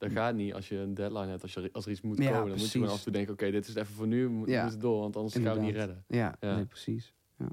[0.00, 1.42] Dat gaat niet als je een deadline hebt.
[1.42, 3.12] Als, je, als er iets moet Ja, komen, dan moet je gewoon af en toe
[3.12, 3.32] denken...
[3.32, 4.62] Oké, dit is het even voor nu, we moeten Ja.
[4.62, 5.00] moeten door.
[5.00, 5.96] Want anders gaan we het niet Inderdaad.
[6.08, 6.18] redden.
[6.18, 6.54] ja, Ja.
[6.56, 7.14] Nee, precies.
[7.36, 7.48] Ja,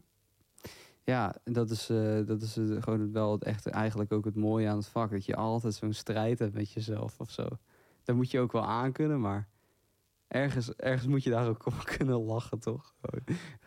[1.04, 4.68] ja dat is, eh, dat is eh, gewoon wel het echte, eigenlijk ook het mooie
[4.68, 5.12] aan het vak.
[5.12, 7.48] Dat je altijd zo'n strijd hebt met jezelf of zo.
[8.04, 9.48] Dat moet je ook wel aankunnen, maar
[10.28, 12.96] ergens, ergens moet je daar ook op kunnen lachen, toch?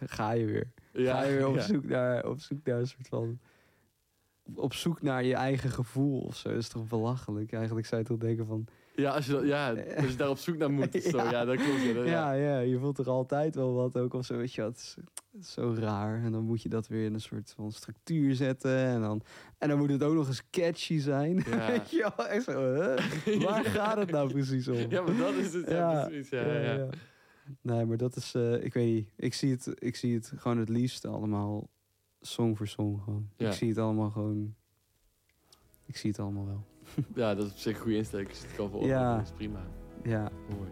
[0.06, 0.72] Ga je weer.
[0.92, 1.62] Ga je weer op, ja.
[1.62, 3.40] zoek naar, op zoek naar een soort van...
[4.54, 6.48] Op zoek naar je eigen gevoel of zo.
[6.48, 7.52] Dat is toch belachelijk?
[7.52, 8.64] Eigenlijk zou je toch denken van...
[8.94, 11.02] Ja, als je, dat- ja, als je daar op zoek naar moet.
[11.02, 11.30] Zo, Ja.
[11.30, 11.44] ja.
[11.44, 11.82] dat klopt.
[11.82, 14.36] Ja, Ja, ja, je voelt er altijd wel wat ook of zo.
[14.36, 14.96] Weet je, wat,
[15.42, 16.22] zo raar.
[16.24, 18.76] En dan moet je dat weer in een soort van structuur zetten.
[18.76, 19.22] En dan,
[19.58, 21.44] en dan moet het ook nog eens catchy zijn.
[21.50, 21.66] Ja.
[21.70, 22.26] Weet je wel?
[22.26, 23.42] Echt zo, huh?
[23.46, 24.76] Waar gaat het nou precies om?
[24.90, 25.68] Ja, maar dat is het.
[25.70, 26.28] Ja, precies.
[26.28, 26.88] Ja, ja, ja.
[27.62, 29.08] Nee, maar dat is, eh, ik weet niet.
[29.16, 31.68] Ik zie, het, ik zie het gewoon het liefst allemaal
[32.20, 33.28] song voor song gewoon.
[33.36, 33.48] Ja.
[33.48, 34.54] Ik zie het allemaal gewoon...
[35.86, 36.64] Ik zie het allemaal wel.
[37.14, 38.28] Ja, dat is op zich een goede insteek.
[38.28, 39.16] Als je het kan voor Ja.
[39.16, 39.60] dat is prima.
[40.02, 40.70] Ja, Mooi.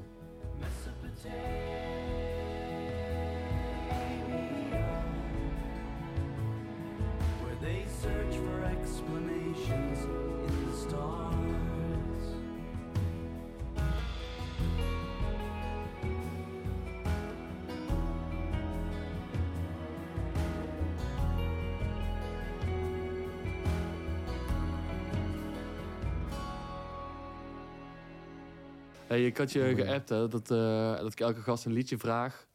[29.09, 32.47] Hey, ik had je geappt hè, dat, eh, dat ik elke gast een liedje vraag.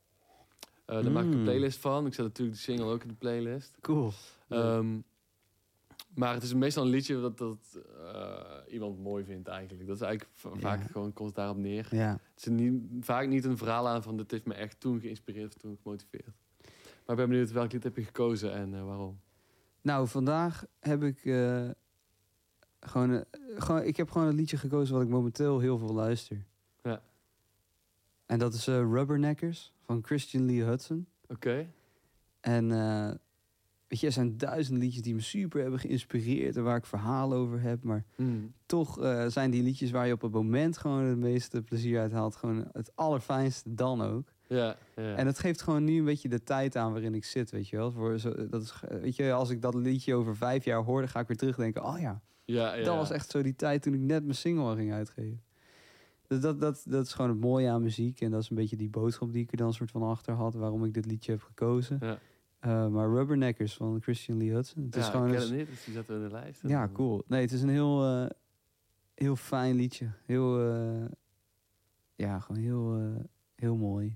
[0.85, 1.43] Eh daar maak ik een Mm.
[1.43, 2.05] playlist van.
[2.05, 3.77] Ik zet natuurlijk de single ook in de playlist.
[3.81, 4.11] cool.
[4.49, 4.99] Ehm,
[6.15, 7.57] maar het is meestal een liedje dat, dat
[8.03, 9.87] eh, iemand mooi vindt eigenlijk.
[9.87, 10.31] Dat is eigenlijk
[10.61, 11.87] vaak gewoon, komt daarop neer.
[11.91, 12.11] ja.
[12.33, 15.55] Het is niet, vaak niet een verhaal aan van dit heeft me echt toen geïnspireerd
[15.55, 16.31] of toen gemotiveerd.
[17.05, 19.19] Maar ik ben benieuwd welk lied heb je gekozen en waarom.
[19.81, 21.23] Nou, vandaag heb ik
[22.85, 23.21] gewoon, eh,
[23.57, 23.83] gewoon...
[23.83, 26.45] Ik heb gewoon een liedje gekozen wat ik momenteel heel veel luister.
[26.83, 27.01] Ja.
[28.25, 31.07] En dat is eh, Rubberneckers van Christian Lee Hudson.
[31.27, 31.67] Oké.
[32.39, 33.11] En eh,
[33.87, 36.55] weet je, er zijn duizend liedjes die me super hebben geïnspireerd...
[36.55, 37.83] en waar ik verhalen over heb.
[37.83, 38.53] Maar Hmm.
[38.65, 42.35] toch zijn die liedjes waar je op het moment gewoon het meeste plezier uit haalt...
[42.35, 44.31] gewoon het allerfijnste dan ook.
[44.47, 45.15] Ja, ja.
[45.15, 47.77] En het geeft gewoon nu een beetje de tijd aan waarin ik zit, weet je
[47.77, 47.91] wel.
[47.91, 51.09] Voor zo, dat is, weet je, als ik dat liedje over vijf jaar hoor, dan
[51.09, 51.83] ga ik weer terugdenken.
[51.83, 52.83] Oh ja, ja, ja.
[52.83, 55.43] dat was echt zo die tijd toen ik net mijn single ging uitgeven.
[56.27, 58.21] Dus dat, dat, dat is gewoon het mooie aan muziek.
[58.21, 60.53] En dat is een beetje die boodschap die ik er dan soort van achter had.
[60.53, 61.97] Waarom ik dit liedje heb gekozen.
[62.01, 62.19] Ja.
[62.59, 64.83] Eh, maar Rubberneckers van Christian Lee Hudson.
[64.83, 66.61] Het is ja, gewoon ik ken het niet, dus die we in de lijst.
[66.67, 67.23] ja, cool.
[67.27, 68.29] Nee, het is een heel, eh,
[69.13, 70.11] heel fijn liedje.
[70.25, 71.05] Heel, eh,
[72.15, 73.13] ja, gewoon heel,
[73.55, 74.15] heel mooi.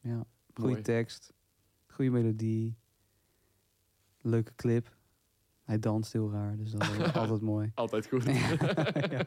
[0.00, 0.24] Ja,
[0.54, 1.32] goede tekst,
[1.86, 2.76] goede melodie,
[4.20, 4.96] leuke clip.
[5.68, 7.70] Hij danst heel raar, dus dat is altijd mooi.
[7.74, 8.24] Altijd goed.
[9.10, 9.22] Ja.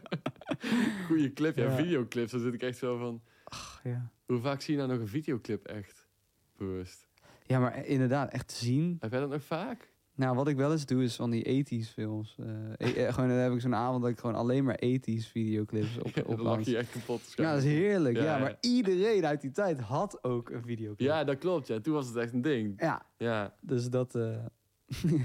[1.08, 1.76] Goeie clip, ja, Ja.
[1.76, 2.32] videoclips.
[2.32, 3.22] Dan zit ik echt zo van...
[3.44, 4.10] Ach, ja.
[4.26, 6.08] Hoe vaak zie je nou nog een videoclip echt
[6.58, 7.08] bewust?
[7.46, 8.98] ja, maar eh, inderdaad, echt te zien.
[9.00, 9.90] Heb jij dat nog vaak?
[10.16, 12.38] Nou, wat ik wel eens doe, is van die 80s films.
[12.78, 16.08] Eh, gewoon, dan heb ik zo'n avond dat ik gewoon alleen maar 80s videoclips op,
[16.16, 17.34] Ja, op dan lach je echt kapot.
[17.36, 18.16] Ja, dat is heerlijk.
[18.18, 18.40] Ja, Ja, ja.
[18.42, 21.00] maar iedereen uit die tijd had ook een videoclip.
[21.08, 21.68] Ja, dat klopt.
[21.68, 21.80] Ja.
[21.80, 22.82] Toen was het echt een ding.
[22.82, 24.44] Ja, Ja, Dus dat, eh,
[24.88, 25.18] ja,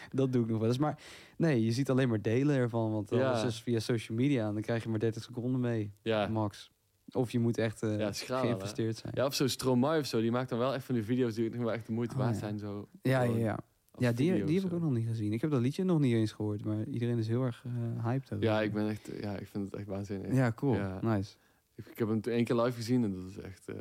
[0.10, 0.78] dat doe ik nog wel eens.
[0.78, 0.98] Maar
[1.36, 2.92] nee, je ziet alleen maar delen ervan.
[2.92, 3.30] Want Ja.
[3.30, 4.46] alles is via social media.
[4.46, 6.26] En dan krijg je maar 30 seconden mee, ja.
[6.28, 6.70] max.
[7.12, 8.12] Of je moet echt eh, Ja, hè?
[8.40, 9.12] geïnvesteerd zijn.
[9.16, 10.20] ja of zo Stromae of zo.
[10.20, 12.36] Die maakt dan wel echt van die video's die wel echt de moeite Oh, waard
[12.36, 12.58] zijn.
[12.58, 13.58] Zo, ja, ja, ja.
[13.98, 15.32] ja die, die heb ik ook nog niet gezien.
[15.32, 16.64] Ik heb dat liedje nog niet eens gehoord.
[16.64, 18.44] Maar iedereen is heel erg eh hyped over.
[18.44, 19.10] Ja, ik ben echt...
[19.20, 20.34] Ja, ik vind het echt waanzinnig.
[20.34, 20.74] Ja, cool.
[20.74, 20.98] Ja.
[21.02, 21.34] Nice.
[21.74, 23.68] Ik, ik heb hem één keer live gezien en dat is echt...
[23.68, 23.76] eh,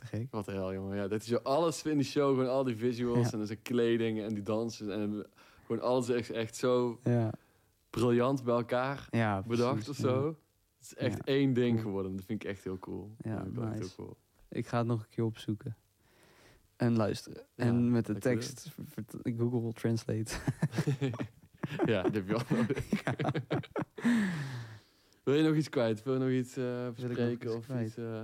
[0.00, 0.26] Te gek.
[0.30, 0.96] Wat de hel, jongen.
[0.96, 2.28] Ja, dat is zo alles in die show.
[2.28, 3.38] Gewoon al die visuals Ja.
[3.38, 4.92] en zijn kleding en die dansen.
[4.92, 5.26] En
[5.66, 7.32] gewoon alles is echt zo Ja,
[7.90, 10.26] briljant bij elkaar ja bedacht precies, of zo.
[10.78, 12.16] Het is echt één ding geworden.
[12.16, 13.14] Dat vind ik echt heel cool.
[13.18, 13.78] Ja, Dat nice.
[13.78, 14.16] heel cool.
[14.48, 15.76] Ik ga het nog een keer opzoeken.
[16.76, 17.42] En luisteren.
[17.56, 18.72] En met de tekst
[19.38, 20.32] Google Translate.
[21.86, 22.42] ja, dat heb je al.
[25.24, 26.02] Wil je nog iets kwijt?
[26.02, 26.54] Wil je nog iets
[26.94, 27.32] bespreken?
[27.46, 28.22] iets of iets, eh,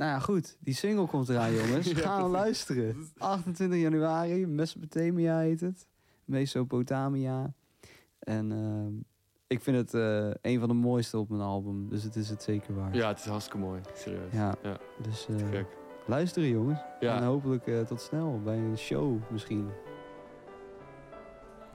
[0.00, 0.56] Nou ja, goed.
[0.60, 1.86] Die single komt eraan, jongens.
[1.90, 2.32] Ja, Ga precies.
[2.32, 3.08] luisteren.
[3.18, 5.86] 28 januari, Mesopotamia heet het.
[6.24, 7.52] Mesopotamia.
[8.18, 8.92] En ehm,
[9.46, 11.88] ik vind het eh, een van de mooiste op mijn album.
[11.88, 12.94] Dus het is het zeker waard.
[12.94, 13.80] Ja, het is hartstikke mooi.
[13.94, 14.32] Serieus.
[14.32, 14.76] Ja, Ja.
[15.02, 15.66] dus gek.
[16.06, 16.80] luisteren, jongens.
[17.00, 17.16] Ja.
[17.16, 19.68] En hopelijk eh, tot snel bij een show misschien.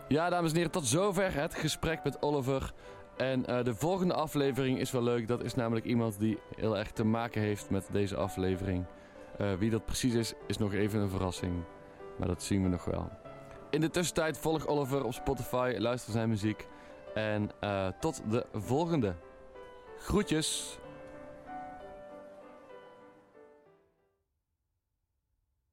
[0.07, 2.73] Ja, dames en heren, tot zover het gesprek met Oliver.
[3.18, 5.28] En eh, de volgende aflevering is wel leuk.
[5.28, 8.86] Dat is namelijk iemand die heel erg te maken heeft met deze aflevering.
[9.38, 11.53] Eh, wie dat precies is, is nog even een verrassing.
[12.18, 13.09] Maar dat zien we nog wel.
[13.70, 16.68] In de tussentijd volg Oliver op Spotify, luister zijn muziek.
[17.13, 19.16] En eh, tot de volgende.
[19.97, 20.80] Groetjes!